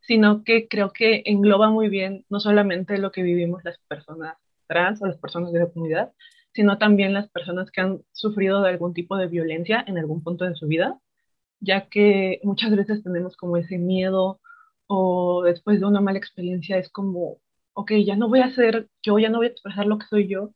sino 0.01 0.45
que 0.45 0.69
creo 0.69 0.91
que 0.93 1.23
engloba 1.27 1.71
muy 1.71 1.89
bien 1.89 2.25
no 2.29 2.41
solamente 2.41 2.99
lo 2.99 3.13
que 3.13 3.23
vivimos 3.23 3.65
las 3.65 3.79
personas 3.89 4.37
trans 4.67 5.03
o 5.03 5.07
las 5.07 5.19
personas 5.19 5.53
de 5.53 5.61
la 5.61 5.67
comunidad, 5.71 6.13
sino 6.53 6.79
también 6.79 7.13
las 7.13 7.29
personas 7.29 7.71
que 7.71 7.81
han 7.81 8.01
sufrido 8.13 8.63
de 8.63 8.71
algún 8.71 8.95
tipo 8.95 9.17
de 9.17 9.27
violencia 9.27 9.85
en 9.87 9.99
algún 9.99 10.23
punto 10.23 10.45
de 10.45 10.55
su 10.55 10.67
vida, 10.67 10.99
ya 11.61 11.89
que 11.89 12.41
muchas 12.43 12.75
veces 12.75 13.03
tenemos 13.03 13.37
como 13.37 13.57
ese 13.57 13.79
miedo 13.79 14.41
o 14.87 15.43
después 15.45 15.81
de 15.81 15.87
una 15.87 16.01
mala 16.01 16.19
experiencia 16.19 16.79
es 16.79 16.89
como, 16.89 17.39
ok, 17.79 17.93
ya 18.05 18.17
no 18.17 18.29
voy 18.29 18.41
a 18.41 18.51
ser 18.51 18.89
yo, 19.05 19.21
ya 19.21 19.29
no 19.29 19.39
voy 19.39 19.47
a 19.47 19.51
expresar 19.51 19.87
lo 19.87 19.99
que 19.99 20.07
soy 20.07 20.27
yo, 20.27 20.51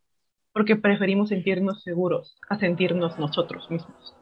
porque 0.53 0.75
preferimos 0.75 1.29
sentirnos 1.29 1.81
seguros 1.85 2.37
a 2.51 2.59
sentirnos 2.59 3.17
nosotros 3.17 3.71
mismos. 3.71 4.15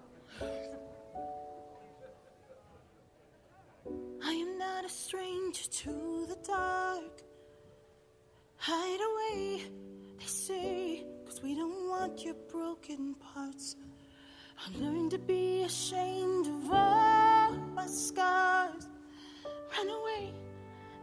Hide 8.62 9.00
away, 9.00 9.62
they 10.19 10.26
say, 10.26 11.07
cause 11.25 11.40
we 11.42 11.54
don't 11.54 11.88
want 11.88 12.23
your 12.23 12.37
broken 12.52 13.14
parts. 13.14 13.75
I 14.59 14.78
learned 14.78 15.12
to 15.12 15.19
be 15.19 15.62
ashamed 15.62 16.47
of 16.47 16.71
all 16.71 17.52
my 17.75 17.87
scars. 17.87 18.87
Run 19.75 19.88
away, 19.88 20.35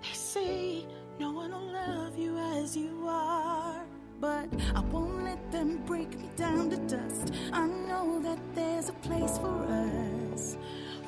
they 0.03 0.13
say, 0.13 0.85
no 1.19 1.31
one 1.31 1.51
will 1.51 1.71
love 1.71 2.17
you 2.17 2.37
as 2.37 2.75
you 2.77 3.05
are. 3.07 3.83
But 4.19 4.49
I 4.75 4.81
won't 4.81 5.23
let 5.23 5.51
them 5.51 5.77
break 5.85 6.17
me 6.17 6.29
down 6.35 6.69
to 6.69 6.77
dust. 6.77 7.33
I 7.53 7.67
know 7.67 8.19
that 8.21 8.39
there's 8.55 8.89
a 8.89 8.93
place 8.93 9.37
for 9.37 9.65
us, 9.65 10.57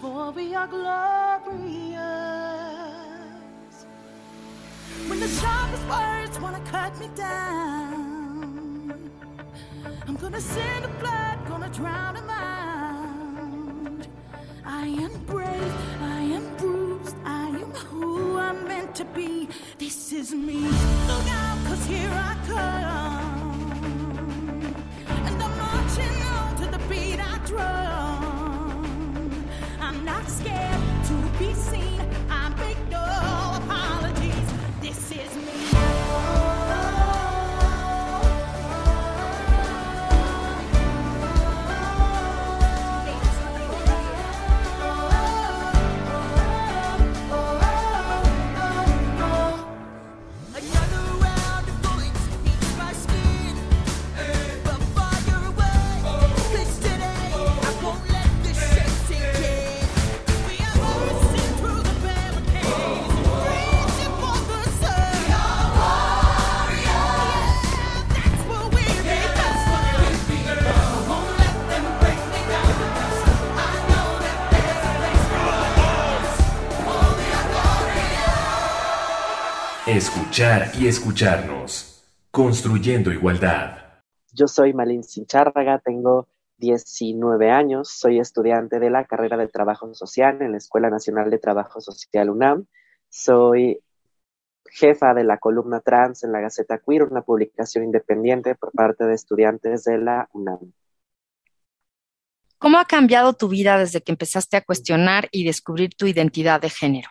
for 0.02 0.32
we 0.32 0.54
are 0.56 0.68
glorious. 0.68 2.00
When 5.08 5.20
the 5.20 5.28
sharpest 5.28 5.88
words 5.88 6.40
wanna 6.40 6.62
cut 6.72 7.00
me 7.00 7.10
down, 7.16 9.10
I'm 10.08 10.16
gonna 10.16 10.42
send 10.42 10.86
the 10.86 10.90
blood, 11.00 11.40
gonna 11.48 11.70
drown 11.70 12.16
them 12.16 12.30
out. 12.30 14.08
I 14.66 14.86
am 14.86 15.12
brave, 15.26 15.74
to 19.00 19.06
be. 19.06 19.48
This 19.78 20.12
is 20.12 20.34
me. 20.34 20.60
Look 21.08 21.28
out, 21.30 21.58
cause 21.66 21.86
here 21.86 22.12
I 22.12 22.36
come. 22.46 23.49
Escuchar 80.40 80.72
y 80.82 80.88
escucharnos. 80.88 82.02
Construyendo 82.32 83.12
igualdad. 83.12 83.78
Yo 84.32 84.48
soy 84.48 84.72
Malin 84.72 85.04
Sinchárraga, 85.04 85.80
tengo 85.80 86.30
19 86.60 87.52
años, 87.52 87.90
soy 87.90 88.20
estudiante 88.20 88.80
de 88.80 88.90
la 88.90 89.04
carrera 89.04 89.36
de 89.36 89.50
Trabajo 89.50 89.94
Social 89.94 90.42
en 90.42 90.54
la 90.54 90.58
Escuela 90.58 90.90
Nacional 90.90 91.30
de 91.30 91.40
Trabajo 91.40 91.82
Social 91.82 92.30
UNAM. 92.30 92.68
Soy 93.10 93.84
jefa 94.72 95.14
de 95.14 95.26
la 95.26 95.40
columna 95.40 95.82
trans 95.82 96.24
en 96.24 96.32
la 96.32 96.40
Gaceta 96.40 96.78
Queer, 96.78 97.04
una 97.04 97.22
publicación 97.22 97.84
independiente 97.84 98.56
por 98.56 98.72
parte 98.72 99.04
de 99.04 99.16
estudiantes 99.16 99.84
de 99.84 99.98
la 99.98 100.30
UNAM. 100.32 100.72
¿Cómo 102.60 102.78
ha 102.78 102.86
cambiado 102.86 103.34
tu 103.34 103.50
vida 103.50 103.78
desde 103.78 104.00
que 104.00 104.14
empezaste 104.14 104.56
a 104.56 104.64
cuestionar 104.64 105.28
y 105.34 105.44
descubrir 105.44 105.96
tu 105.98 106.06
identidad 106.06 106.62
de 106.62 106.70
género? 106.70 107.10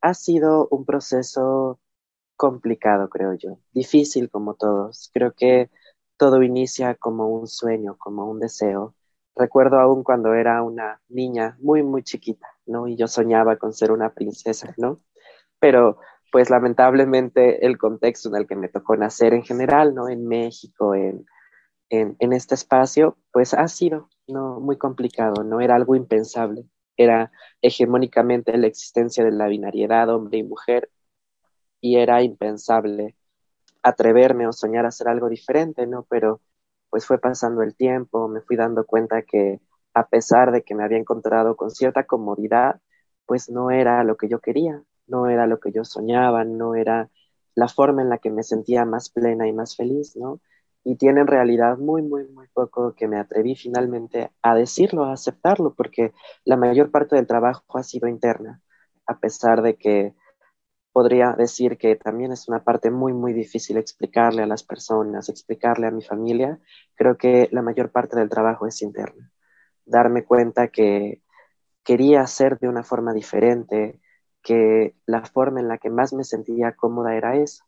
ha 0.00 0.14
sido 0.14 0.68
un 0.70 0.84
proceso 0.84 1.80
complicado, 2.38 3.10
creo 3.10 3.34
yo, 3.34 3.58
difícil 3.72 4.30
como 4.30 4.54
todos. 4.54 5.10
Creo 5.12 5.32
que 5.34 5.70
todo 6.16 6.42
inicia 6.42 6.94
como 6.94 7.28
un 7.28 7.48
sueño, 7.48 7.96
como 7.98 8.26
un 8.30 8.40
deseo. 8.40 8.94
Recuerdo 9.36 9.80
aún 9.80 10.04
cuando 10.04 10.34
era 10.34 10.62
una 10.62 11.02
niña 11.08 11.56
muy, 11.60 11.82
muy 11.82 12.02
chiquita, 12.02 12.48
¿no? 12.66 12.88
Y 12.88 12.96
yo 12.96 13.08
soñaba 13.08 13.56
con 13.56 13.72
ser 13.74 13.92
una 13.92 14.14
princesa, 14.14 14.74
¿no? 14.78 15.00
Pero 15.60 15.98
pues 16.32 16.50
lamentablemente 16.50 17.66
el 17.66 17.78
contexto 17.78 18.28
en 18.30 18.36
el 18.36 18.46
que 18.46 18.56
me 18.56 18.68
tocó 18.68 18.96
nacer 18.96 19.34
en 19.34 19.42
general, 19.44 19.94
¿no? 19.94 20.08
En 20.08 20.26
México, 20.28 20.94
en, 20.94 21.26
en, 21.90 22.32
este 22.32 22.54
espacio, 22.54 23.18
pues 23.32 23.54
ha 23.54 23.68
sido, 23.68 24.08
¿no? 24.28 24.60
Muy 24.60 24.78
complicado, 24.78 25.44
¿no? 25.44 25.60
Era 25.60 25.76
algo 25.76 25.96
impensable 25.96 26.66
era 26.98 27.30
hegemónicamente 27.62 28.58
la 28.58 28.66
existencia 28.66 29.24
de 29.24 29.30
la 29.30 29.46
binariedad 29.46 30.10
hombre 30.10 30.38
y 30.38 30.42
mujer 30.42 30.90
y 31.80 31.96
era 31.96 32.22
impensable 32.22 33.16
atreverme 33.82 34.46
o 34.46 34.52
soñar 34.52 34.84
a 34.84 34.88
hacer 34.88 35.08
algo 35.08 35.28
diferente, 35.28 35.86
¿no? 35.86 36.04
Pero 36.10 36.40
pues 36.90 37.06
fue 37.06 37.18
pasando 37.18 37.62
el 37.62 37.76
tiempo, 37.76 38.28
me 38.28 38.40
fui 38.40 38.56
dando 38.56 38.86
cuenta 38.86 39.22
que 39.22 39.60
a 39.94 40.06
pesar 40.08 40.52
de 40.52 40.62
que 40.62 40.74
me 40.74 40.84
había 40.84 40.98
encontrado 40.98 41.56
con 41.56 41.70
cierta 41.70 42.04
comodidad, 42.04 42.80
pues 43.26 43.50
no 43.50 43.70
era 43.70 44.04
lo 44.04 44.16
que 44.16 44.28
yo 44.28 44.40
quería, 44.40 44.82
no 45.06 45.28
era 45.28 45.46
lo 45.46 45.60
que 45.60 45.72
yo 45.72 45.84
soñaba, 45.84 46.44
no 46.44 46.74
era 46.74 47.10
la 47.54 47.68
forma 47.68 48.02
en 48.02 48.08
la 48.10 48.18
que 48.18 48.30
me 48.30 48.42
sentía 48.42 48.84
más 48.84 49.10
plena 49.10 49.48
y 49.48 49.52
más 49.52 49.76
feliz, 49.76 50.16
¿no? 50.16 50.40
y 50.84 50.96
tiene 50.96 51.20
en 51.20 51.26
realidad 51.26 51.76
muy, 51.76 52.00
muy, 52.00 52.26
muy 52.28 52.46
poco 52.48 52.94
que 52.94 53.08
me 53.08 53.18
atreví 53.18 53.54
finalmente 53.54 54.30
a 54.42 54.54
decirlo, 54.54 55.04
a 55.04 55.12
aceptarlo, 55.12 55.74
porque 55.74 56.12
la 56.44 56.56
mayor 56.56 56.90
parte 56.90 57.16
del 57.16 57.26
trabajo 57.26 57.76
ha 57.76 57.82
sido 57.82 58.08
interna, 58.08 58.62
a 59.06 59.18
pesar 59.18 59.60
de 59.60 59.76
que 59.76 60.14
podría 60.92 61.32
decir 61.32 61.78
que 61.78 61.96
también 61.96 62.32
es 62.32 62.48
una 62.48 62.64
parte 62.64 62.90
muy, 62.90 63.12
muy 63.12 63.32
difícil 63.32 63.76
explicarle 63.76 64.42
a 64.42 64.46
las 64.46 64.64
personas, 64.64 65.28
explicarle 65.28 65.86
a 65.86 65.90
mi 65.90 66.02
familia, 66.02 66.58
creo 66.94 67.16
que 67.16 67.48
la 67.52 67.62
mayor 67.62 67.90
parte 67.90 68.18
del 68.18 68.28
trabajo 68.28 68.66
es 68.66 68.82
interna. 68.82 69.30
Darme 69.84 70.24
cuenta 70.24 70.68
que 70.68 71.22
quería 71.84 72.20
hacer 72.22 72.58
de 72.58 72.68
una 72.68 72.82
forma 72.82 73.12
diferente, 73.12 74.00
que 74.42 74.94
la 75.06 75.24
forma 75.24 75.60
en 75.60 75.68
la 75.68 75.78
que 75.78 75.90
más 75.90 76.12
me 76.12 76.24
sentía 76.24 76.72
cómoda 76.72 77.16
era 77.16 77.36
esa, 77.36 77.64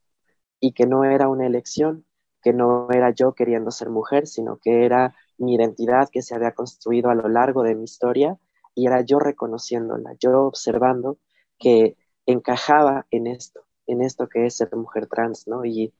y 0.60 0.72
que 0.72 0.86
no 0.86 1.04
era 1.04 1.28
una 1.28 1.46
elección, 1.46 2.04
que 2.42 2.52
no 2.52 2.88
era 2.90 3.10
yo 3.10 3.34
queriendo 3.34 3.70
ser 3.70 3.90
mujer, 3.90 4.26
sino 4.26 4.58
que 4.58 4.84
era 4.84 5.14
mi 5.38 5.54
identidad 5.54 6.08
que 6.10 6.22
se 6.22 6.34
había 6.34 6.52
construido 6.52 7.10
a 7.10 7.14
lo 7.14 7.28
largo 7.28 7.62
de 7.62 7.74
mi 7.74 7.84
historia 7.84 8.38
y 8.74 8.86
era 8.86 9.02
yo 9.02 9.18
reconociéndola, 9.18 10.14
yo 10.18 10.46
observando 10.46 11.18
que 11.58 11.96
encajaba 12.32 13.06
en 13.10 13.26
esto, 13.26 13.60
en 13.86 14.02
esto 14.02 14.28
que 14.28 14.46
es 14.46 14.56
ser 14.56 14.74
mujer 14.76 15.06
trans, 15.06 15.46
¿no? 15.48 15.64
Y 15.64 15.92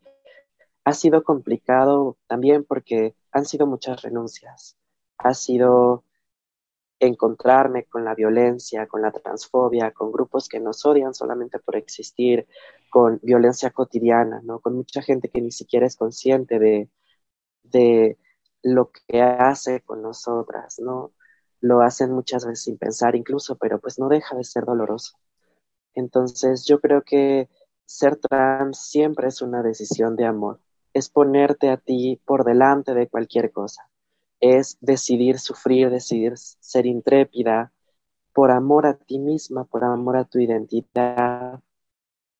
ha 0.85 0.93
sido 0.93 1.23
complicado 1.25 2.16
también 2.27 2.64
porque 2.64 3.14
han 3.33 3.45
sido 3.45 3.66
muchas 3.66 4.03
renuncias, 4.03 4.77
ha 5.19 5.35
sido 5.35 6.05
encontrarme 7.01 7.85
con 7.87 8.05
la 8.05 8.14
violencia, 8.14 8.87
con 8.87 9.03
la 9.03 9.11
transfobia, 9.11 9.90
con 9.93 10.12
grupos 10.12 10.49
que 10.49 10.61
nos 10.61 10.85
odian 10.85 11.14
solamente 11.14 11.59
por 11.59 11.77
existir, 11.77 12.47
con 12.90 13.19
violencia 13.23 13.71
cotidiana, 13.71 14.40
¿no? 14.43 14.61
Con 14.61 14.77
mucha 14.77 15.03
gente 15.03 15.31
que 15.31 15.40
ni 15.40 15.51
siquiera 15.51 15.87
es 15.87 15.97
consciente 15.97 16.59
de, 16.59 16.90
de 17.62 18.19
lo 18.62 18.90
que 18.90 19.23
hace 19.23 19.81
con 19.83 20.03
nosotras, 20.03 20.79
¿no? 20.79 21.12
Lo 21.61 21.81
hacen 21.83 22.12
muchas 22.12 22.45
veces 22.47 22.64
sin 22.64 22.79
pensar 22.79 23.16
incluso, 23.16 23.57
pero 23.57 23.81
pues 23.81 23.99
no 23.99 24.09
deja 24.09 24.37
de 24.37 24.45
ser 24.45 24.64
doloroso. 24.64 25.19
Entonces 25.94 26.64
yo 26.64 26.81
creo 26.81 27.03
que 27.03 27.48
ser 27.85 28.16
trans 28.16 28.79
siempre 28.79 29.29
es 29.29 29.42
una 29.42 29.62
decisión 29.62 30.16
de 30.16 30.24
amor, 30.24 30.61
es 30.94 31.09
ponerte 31.09 31.70
a 31.70 31.76
ti 31.76 32.20
por 32.24 32.44
delante 32.44 32.94
de 32.94 33.09
cualquier 33.09 33.53
cosa. 33.53 33.88
Es 34.40 34.79
decidir 34.81 35.38
sufrir, 35.38 35.90
decidir 35.90 36.37
ser 36.37 36.87
intrépida 36.87 37.72
por 38.33 38.50
amor 38.50 38.87
a 38.87 38.94
ti 38.96 39.18
misma, 39.18 39.64
por 39.64 39.85
amor 39.85 40.16
a 40.16 40.24
tu 40.24 40.38
identidad. 40.38 41.61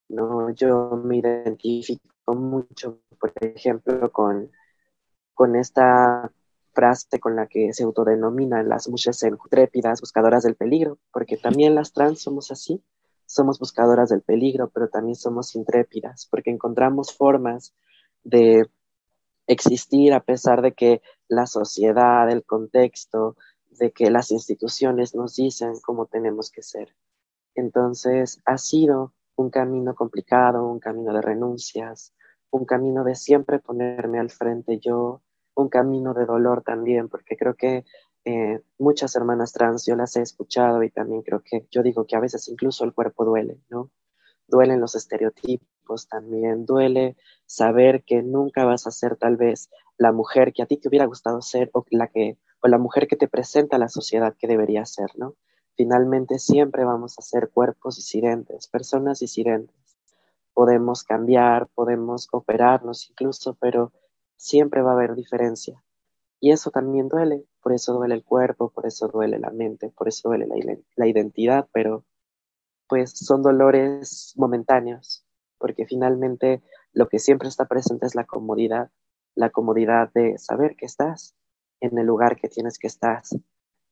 No, 0.09 0.49
yo 0.51 0.91
me 1.03 1.17
identifico 1.17 2.33
mucho, 2.33 3.01
por 3.19 3.33
ejemplo, 3.41 4.11
con, 4.11 4.51
con 5.33 5.55
esta 5.55 6.31
frase 6.73 7.19
con 7.19 7.35
la 7.35 7.47
que 7.47 7.73
se 7.73 7.83
autodenominan 7.83 8.69
las 8.69 8.87
mujeres 8.87 9.23
intrépidas, 9.23 10.01
buscadoras 10.01 10.43
del 10.43 10.55
peligro, 10.55 10.97
porque 11.11 11.37
también 11.37 11.75
las 11.75 11.93
trans 11.93 12.21
somos 12.21 12.51
así, 12.51 12.81
somos 13.31 13.59
buscadoras 13.59 14.09
del 14.09 14.21
peligro, 14.21 14.69
pero 14.69 14.89
también 14.89 15.15
somos 15.15 15.55
intrépidas, 15.55 16.27
porque 16.29 16.51
encontramos 16.51 17.15
formas 17.15 17.73
de 18.23 18.69
existir 19.47 20.13
a 20.13 20.19
pesar 20.19 20.61
de 20.61 20.73
que 20.73 21.01
la 21.29 21.45
sociedad, 21.45 22.29
el 22.29 22.43
contexto, 22.43 23.37
de 23.69 23.91
que 23.91 24.11
las 24.11 24.31
instituciones 24.31 25.15
nos 25.15 25.37
dicen 25.37 25.79
cómo 25.81 26.07
tenemos 26.07 26.51
que 26.51 26.61
ser. 26.61 26.93
Entonces, 27.55 28.41
ha 28.45 28.57
sido 28.57 29.13
un 29.37 29.49
camino 29.49 29.95
complicado, 29.95 30.67
un 30.67 30.79
camino 30.79 31.13
de 31.13 31.21
renuncias, 31.21 32.13
un 32.49 32.65
camino 32.65 33.05
de 33.05 33.15
siempre 33.15 33.59
ponerme 33.59 34.19
al 34.19 34.29
frente 34.29 34.77
yo, 34.77 35.21
un 35.55 35.69
camino 35.69 36.13
de 36.13 36.25
dolor 36.25 36.63
también, 36.63 37.07
porque 37.07 37.37
creo 37.37 37.55
que 37.55 37.85
eh, 38.25 38.61
muchas 38.77 39.15
hermanas 39.15 39.53
trans 39.53 39.85
yo 39.85 39.95
las 39.95 40.15
he 40.15 40.21
escuchado 40.21 40.83
y 40.83 40.91
también 40.91 41.23
creo 41.23 41.41
que 41.43 41.67
yo 41.71 41.81
digo 41.81 42.05
que 42.05 42.15
a 42.15 42.19
veces 42.19 42.47
incluso 42.47 42.83
el 42.83 42.93
cuerpo 42.93 43.25
duele, 43.25 43.59
¿no? 43.69 43.89
Duelen 44.47 44.79
los 44.79 44.95
estereotipos 44.95 46.07
también 46.07 46.65
duele 46.65 47.17
saber 47.45 48.03
que 48.03 48.21
nunca 48.21 48.65
vas 48.65 48.87
a 48.87 48.91
ser 48.91 49.15
tal 49.17 49.37
vez 49.37 49.69
la 49.97 50.11
mujer 50.11 50.53
que 50.53 50.63
a 50.63 50.65
ti 50.65 50.77
te 50.77 50.87
hubiera 50.87 51.05
gustado 51.05 51.41
ser 51.41 51.69
o 51.73 51.85
la 51.89 52.07
que 52.07 52.37
o 52.63 52.67
la 52.67 52.77
mujer 52.77 53.07
que 53.07 53.15
te 53.15 53.27
presenta 53.27 53.77
la 53.77 53.89
sociedad 53.89 54.35
que 54.37 54.47
debería 54.47 54.85
ser, 54.85 55.09
¿no? 55.15 55.35
Finalmente 55.75 56.37
siempre 56.37 56.85
vamos 56.85 57.17
a 57.17 57.23
ser 57.23 57.49
cuerpos 57.49 57.95
disidentes, 57.95 58.67
personas 58.67 59.19
disidentes. 59.19 59.97
Podemos 60.53 61.03
cambiar, 61.03 61.67
podemos 61.73 62.27
operarnos 62.31 63.09
incluso, 63.09 63.55
pero 63.59 63.93
siempre 64.35 64.81
va 64.81 64.91
a 64.91 64.93
haber 64.93 65.15
diferencia. 65.15 65.83
Y 66.39 66.51
eso 66.51 66.69
también 66.69 67.07
duele, 67.07 67.45
por 67.61 67.73
eso 67.73 67.93
duele 67.93 68.15
el 68.15 68.23
cuerpo, 68.23 68.69
por 68.69 68.85
eso 68.85 69.07
duele 69.07 69.39
la 69.39 69.51
mente, 69.51 69.89
por 69.89 70.07
eso 70.07 70.29
duele 70.29 70.47
la, 70.47 70.77
la 70.95 71.07
identidad, 71.07 71.67
pero 71.71 72.05
pues 72.87 73.11
son 73.11 73.41
dolores 73.41 74.33
momentáneos 74.35 75.25
porque 75.61 75.85
finalmente 75.85 76.61
lo 76.91 77.07
que 77.07 77.19
siempre 77.19 77.47
está 77.47 77.65
presente 77.65 78.05
es 78.05 78.15
la 78.15 78.25
comodidad, 78.25 78.89
la 79.35 79.51
comodidad 79.51 80.11
de 80.13 80.37
saber 80.37 80.75
que 80.75 80.87
estás 80.87 81.35
en 81.79 81.97
el 81.97 82.07
lugar 82.07 82.35
que 82.35 82.49
tienes 82.49 82.77
que 82.77 82.87
estar, 82.87 83.21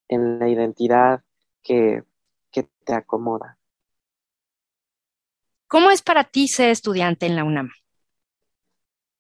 en 0.10 0.40
la 0.40 0.50
identidad 0.50 1.24
que, 1.64 2.04
que 2.52 2.64
te 2.84 2.94
acomoda. 2.94 3.58
¿Cómo 5.68 5.92
es 5.92 6.02
para 6.02 6.24
ti 6.24 6.48
ser 6.48 6.70
estudiante 6.70 7.28
en 7.28 7.36
la 7.36 7.44
UNAM? 7.44 7.70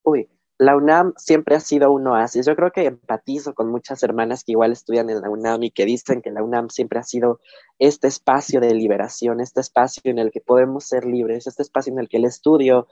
Uy, 0.01 0.27
la 0.59 0.75
UNAM 0.75 1.13
siempre 1.15 1.55
ha 1.55 1.61
sido 1.61 1.89
un 1.89 2.05
oasis. 2.05 2.45
Yo 2.45 2.53
creo 2.53 2.71
que 2.71 2.85
empatizo 2.85 3.53
con 3.53 3.71
muchas 3.71 4.03
hermanas 4.03 4.43
que 4.43 4.51
igual 4.51 4.73
estudian 4.73 5.09
en 5.09 5.21
la 5.21 5.29
UNAM 5.29 5.63
y 5.63 5.71
que 5.71 5.85
dicen 5.85 6.21
que 6.21 6.31
la 6.31 6.43
UNAM 6.43 6.69
siempre 6.69 6.99
ha 6.99 7.03
sido 7.03 7.39
este 7.79 8.07
espacio 8.09 8.59
de 8.59 8.73
liberación, 8.73 9.39
este 9.39 9.61
espacio 9.61 10.01
en 10.11 10.19
el 10.19 10.31
que 10.31 10.41
podemos 10.41 10.83
ser 10.83 11.05
libres, 11.05 11.47
este 11.47 11.63
espacio 11.63 11.93
en 11.93 11.99
el 11.99 12.09
que 12.09 12.17
el 12.17 12.25
estudio, 12.25 12.87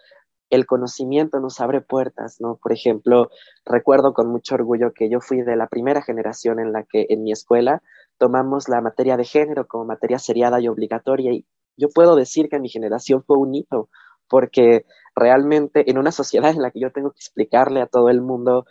el 0.49 0.65
conocimiento 0.65 1.41
nos 1.41 1.59
abre 1.59 1.81
puertas, 1.81 2.39
¿no? 2.39 2.55
Por 2.55 2.71
ejemplo, 2.71 3.29
recuerdo 3.65 4.13
con 4.13 4.29
mucho 4.29 4.55
orgullo 4.55 4.93
que 4.93 5.09
yo 5.09 5.19
fui 5.19 5.41
de 5.41 5.57
la 5.57 5.67
primera 5.67 6.01
generación 6.01 6.61
en 6.61 6.71
la 6.71 6.83
que 6.83 7.07
en 7.09 7.23
mi 7.23 7.33
escuela 7.33 7.83
tomamos 8.17 8.69
la 8.69 8.79
materia 8.79 9.17
de 9.17 9.25
género 9.25 9.67
como 9.67 9.83
materia 9.83 10.19
seriada 10.19 10.61
y 10.61 10.69
obligatoria 10.69 11.33
y 11.33 11.45
yo 11.75 11.89
puedo 11.93 12.15
decir 12.15 12.47
que 12.47 12.59
mi 12.59 12.69
generación 12.69 13.23
fue 13.23 13.37
un 13.37 13.53
hito 13.53 13.89
porque 14.29 14.85
realmente 15.17 15.89
en 15.89 15.97
una 15.97 16.11
sociedad 16.11 16.51
en 16.51 16.61
la 16.61 16.71
que 16.71 16.79
yo 16.79 16.91
tengo 16.91 17.11
que 17.11 17.19
explicarle 17.19 17.81
a 17.81 17.87
todo 17.87 18.09
el 18.09 18.21
mundo 18.21 18.65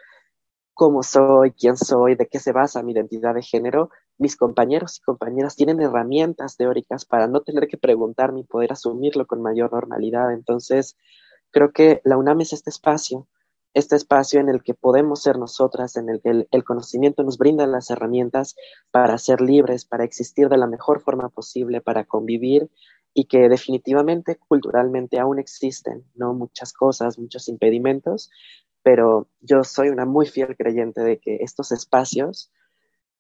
cómo 0.72 1.02
soy, 1.02 1.52
quién 1.52 1.76
soy, 1.76 2.14
de 2.14 2.28
qué 2.28 2.38
se 2.38 2.52
basa 2.52 2.82
mi 2.82 2.92
identidad 2.92 3.34
de 3.34 3.42
género, 3.42 3.90
mis 4.18 4.36
compañeros 4.36 4.98
y 4.98 5.02
compañeras 5.02 5.56
tienen 5.56 5.80
herramientas 5.80 6.56
teóricas 6.56 7.04
para 7.04 7.26
no 7.26 7.40
tener 7.40 7.66
que 7.66 7.78
preguntarme 7.78 8.40
y 8.40 8.44
poder 8.44 8.72
asumirlo 8.72 9.26
con 9.26 9.42
mayor 9.42 9.72
normalidad. 9.72 10.32
Entonces, 10.32 10.96
creo 11.50 11.72
que 11.72 12.00
la 12.04 12.16
UNAM 12.16 12.42
es 12.42 12.52
este 12.52 12.70
espacio, 12.70 13.26
este 13.74 13.96
espacio 13.96 14.38
en 14.38 14.48
el 14.48 14.62
que 14.62 14.74
podemos 14.74 15.22
ser 15.22 15.38
nosotras, 15.38 15.96
en 15.96 16.08
el 16.08 16.20
que 16.22 16.30
el, 16.30 16.48
el 16.50 16.64
conocimiento 16.64 17.22
nos 17.22 17.38
brinda 17.38 17.66
las 17.66 17.90
herramientas 17.90 18.54
para 18.90 19.18
ser 19.18 19.40
libres, 19.40 19.84
para 19.84 20.04
existir 20.04 20.48
de 20.48 20.58
la 20.58 20.66
mejor 20.66 21.00
forma 21.00 21.28
posible, 21.28 21.80
para 21.80 22.04
convivir 22.04 22.70
y 23.18 23.24
que 23.24 23.48
definitivamente 23.48 24.36
culturalmente 24.36 25.18
aún 25.18 25.38
existen, 25.38 26.04
¿no? 26.14 26.34
Muchas 26.34 26.74
cosas, 26.74 27.18
muchos 27.18 27.48
impedimentos, 27.48 28.30
pero 28.82 29.30
yo 29.40 29.64
soy 29.64 29.88
una 29.88 30.04
muy 30.04 30.26
fiel 30.26 30.54
creyente 30.54 31.00
de 31.00 31.18
que 31.18 31.36
estos 31.36 31.72
espacios 31.72 32.52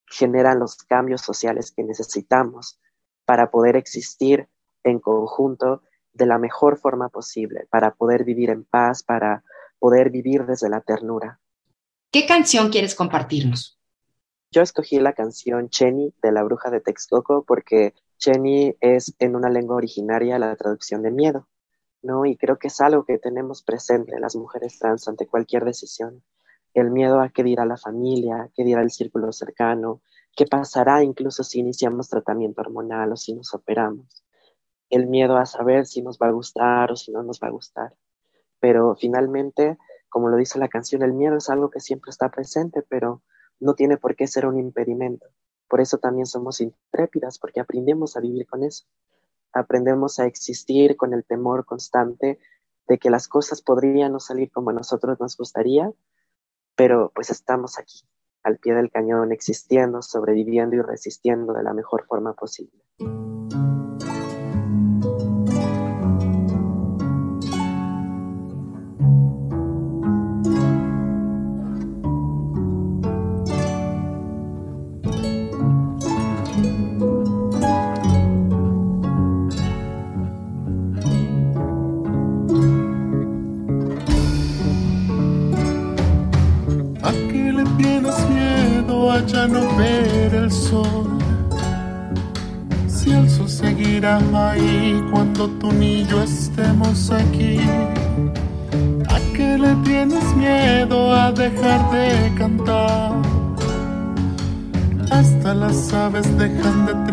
generan 0.06 0.58
los 0.58 0.76
cambios 0.76 1.22
sociales 1.22 1.72
que 1.72 1.82
necesitamos 1.82 2.78
para 3.24 3.50
poder 3.50 3.74
existir 3.74 4.50
en 4.84 5.00
conjunto 5.00 5.80
de 6.12 6.26
la 6.26 6.36
mejor 6.36 6.76
forma 6.78 7.08
posible, 7.08 7.66
para 7.70 7.94
poder 7.94 8.24
vivir 8.24 8.50
en 8.50 8.64
paz, 8.64 9.02
para 9.02 9.44
poder 9.78 10.10
vivir 10.10 10.44
desde 10.44 10.68
la 10.68 10.82
ternura. 10.82 11.40
¿Qué 12.10 12.26
canción 12.26 12.68
quieres 12.68 12.94
compartirnos? 12.94 13.80
Yo 14.50 14.60
escogí 14.60 15.00
la 15.00 15.14
canción 15.14 15.70
Chenny 15.70 16.12
de 16.22 16.32
la 16.32 16.42
bruja 16.42 16.68
de 16.68 16.82
Texcoco 16.82 17.46
porque 17.46 17.94
Chenny 18.18 18.76
es 18.80 19.14
en 19.18 19.36
una 19.36 19.50
lengua 19.50 19.76
originaria 19.76 20.38
la 20.38 20.56
traducción 20.56 21.02
de 21.02 21.10
miedo, 21.10 21.48
¿no? 22.02 22.24
Y 22.24 22.36
creo 22.36 22.58
que 22.58 22.68
es 22.68 22.80
algo 22.80 23.04
que 23.04 23.18
tenemos 23.18 23.62
presente 23.62 24.18
las 24.18 24.36
mujeres 24.36 24.78
trans 24.78 25.06
ante 25.08 25.26
cualquier 25.26 25.64
decisión. 25.64 26.22
El 26.72 26.90
miedo 26.90 27.20
a 27.20 27.28
qué 27.30 27.42
dirá 27.42 27.64
la 27.64 27.76
familia, 27.76 28.50
qué 28.54 28.64
dirá 28.64 28.82
el 28.82 28.90
círculo 28.90 29.32
cercano, 29.32 30.00
qué 30.34 30.46
pasará 30.46 31.02
incluso 31.02 31.42
si 31.42 31.60
iniciamos 31.60 32.08
tratamiento 32.08 32.60
hormonal 32.60 33.12
o 33.12 33.16
si 33.16 33.34
nos 33.34 33.52
operamos. 33.54 34.24
El 34.88 35.06
miedo 35.06 35.36
a 35.36 35.46
saber 35.46 35.86
si 35.86 36.02
nos 36.02 36.18
va 36.18 36.28
a 36.28 36.32
gustar 36.32 36.92
o 36.92 36.96
si 36.96 37.12
no 37.12 37.22
nos 37.22 37.40
va 37.40 37.48
a 37.48 37.52
gustar. 37.52 37.94
Pero 38.60 38.94
finalmente, 38.94 39.78
como 40.08 40.28
lo 40.28 40.36
dice 40.36 40.58
la 40.58 40.68
canción, 40.68 41.02
el 41.02 41.12
miedo 41.12 41.36
es 41.36 41.50
algo 41.50 41.70
que 41.70 41.80
siempre 41.80 42.10
está 42.10 42.30
presente, 42.30 42.82
pero 42.82 43.22
no 43.60 43.74
tiene 43.74 43.96
por 43.96 44.16
qué 44.16 44.26
ser 44.26 44.46
un 44.46 44.58
impedimento. 44.58 45.26
Por 45.68 45.80
eso 45.80 45.98
también 45.98 46.26
somos 46.26 46.60
intrépidas, 46.60 47.38
porque 47.38 47.60
aprendemos 47.60 48.16
a 48.16 48.20
vivir 48.20 48.46
con 48.46 48.62
eso. 48.62 48.86
Aprendemos 49.52 50.18
a 50.18 50.26
existir 50.26 50.96
con 50.96 51.12
el 51.12 51.24
temor 51.24 51.64
constante 51.64 52.38
de 52.88 52.98
que 52.98 53.10
las 53.10 53.28
cosas 53.28 53.62
podrían 53.62 54.12
no 54.12 54.20
salir 54.20 54.50
como 54.50 54.70
a 54.70 54.74
nosotros 54.74 55.18
nos 55.18 55.36
gustaría, 55.36 55.92
pero 56.76 57.10
pues 57.14 57.30
estamos 57.30 57.78
aquí, 57.78 58.00
al 58.42 58.58
pie 58.58 58.74
del 58.74 58.90
cañón, 58.90 59.32
existiendo, 59.32 60.02
sobreviviendo 60.02 60.76
y 60.76 60.82
resistiendo 60.82 61.52
de 61.52 61.62
la 61.62 61.74
mejor 61.74 62.06
forma 62.06 62.34
posible. 62.34 62.80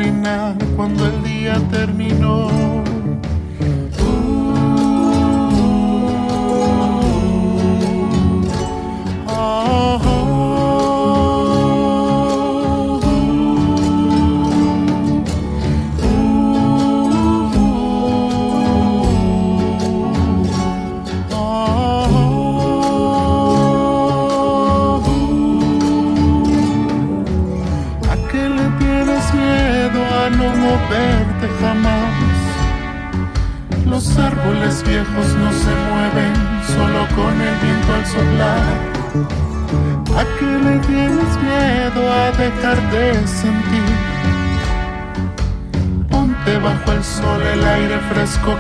Dejan 0.04 0.22
de 0.22 0.22
trinar 0.22 0.58
cuando 0.76 1.06
el 1.06 1.22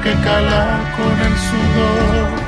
con 0.03 0.11
el 1.21 1.37
sudor. 1.37 2.43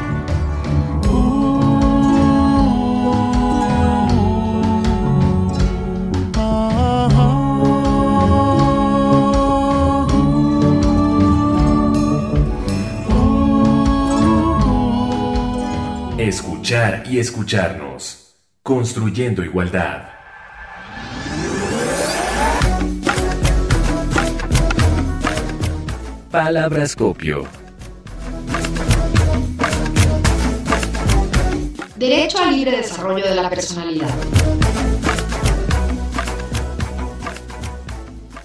Escuchar 16.17 17.03
y 17.09 17.19
escucharnos. 17.19 18.35
Construyendo 18.63 19.43
igualdad. 19.45 20.14
Palabrascopio. 26.35 27.47
Derecho 31.95 32.39
al 32.39 32.53
libre 32.53 32.75
desarrollo 32.75 33.23
de 33.23 33.35
la 33.35 33.49
personalidad. 33.49 34.13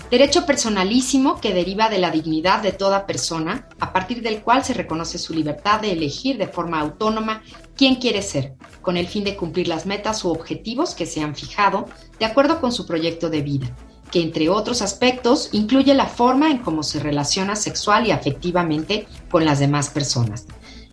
Derecho 0.08 0.46
personalísimo 0.46 1.40
que 1.40 1.52
deriva 1.52 1.88
de 1.88 1.98
la 1.98 2.12
dignidad 2.12 2.62
de 2.62 2.70
toda 2.70 3.08
persona, 3.08 3.66
a 3.80 3.92
partir 3.92 4.22
del 4.22 4.42
cual 4.42 4.64
se 4.64 4.72
reconoce 4.72 5.18
su 5.18 5.34
libertad 5.34 5.80
de 5.80 5.90
elegir 5.90 6.38
de 6.38 6.46
forma 6.46 6.78
autónoma 6.78 7.42
quién 7.74 7.96
quiere 7.96 8.22
ser, 8.22 8.54
con 8.82 8.96
el 8.96 9.08
fin 9.08 9.24
de 9.24 9.34
cumplir 9.34 9.66
las 9.66 9.84
metas 9.84 10.24
u 10.24 10.28
objetivos 10.28 10.94
que 10.94 11.06
se 11.06 11.22
han 11.22 11.34
fijado 11.34 11.86
de 12.20 12.24
acuerdo 12.24 12.60
con 12.60 12.70
su 12.70 12.86
proyecto 12.86 13.30
de 13.30 13.42
vida, 13.42 13.76
que 14.10 14.22
entre 14.22 14.48
otros 14.48 14.82
aspectos 14.82 15.48
incluye 15.52 15.94
la 15.94 16.06
forma 16.06 16.50
en 16.50 16.58
cómo 16.58 16.82
se 16.82 17.00
relaciona 17.00 17.56
sexual 17.56 18.06
y 18.06 18.10
afectivamente 18.10 19.06
con 19.30 19.44
las 19.44 19.58
demás 19.58 19.90
personas 19.90 20.46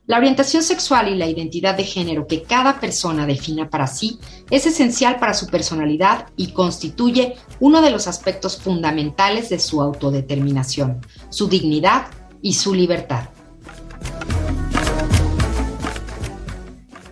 la 0.08 0.17
orientación 0.17 0.63
sexual 0.63 1.10
y 1.10 1.15
la 1.15 1.27
identidad 1.27 1.75
de 1.75 1.84
género 1.84 2.27
que 2.27 2.43
cada 2.43 2.80
persona 2.80 3.25
defina 3.25 3.69
para 3.69 3.88
sí 3.88 4.19
es 4.49 4.65
esencial 4.65 5.19
para 5.19 5.34
su 5.34 5.47
personalidad 5.47 6.27
y 6.38 6.53
constituye 6.53 7.36
uno 7.60 7.82
de 7.82 7.91
los 7.91 8.08
aspectos 8.08 8.58
fundamentales 8.58 9.49
de 9.49 9.60
su 9.60 9.82
autodeterminación, 9.82 11.06
su 11.30 11.49
dignidad 11.49 12.08
y 12.41 12.53
su 12.53 12.73
libertad. 12.73 13.27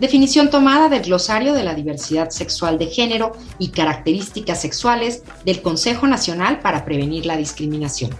Definición 0.00 0.50
tomada 0.50 0.90
del 0.90 1.02
glosario 1.02 1.54
de 1.54 1.64
la 1.64 1.74
diversidad 1.74 2.28
sexual 2.28 2.78
de 2.78 2.86
género 2.86 3.32
y 3.58 3.68
características 3.68 4.60
sexuales 4.60 5.22
del 5.46 5.62
Consejo 5.62 6.06
Nacional 6.06 6.60
para 6.60 6.84
Prevenir 6.84 7.24
la 7.24 7.36
Discriminación. 7.36 8.10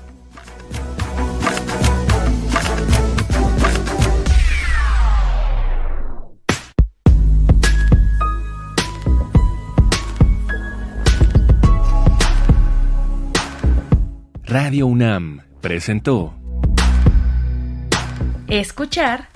Radio 14.45 14.87
UNAM 14.87 15.43
presentó 15.61 16.33
Escuchar 18.49 19.36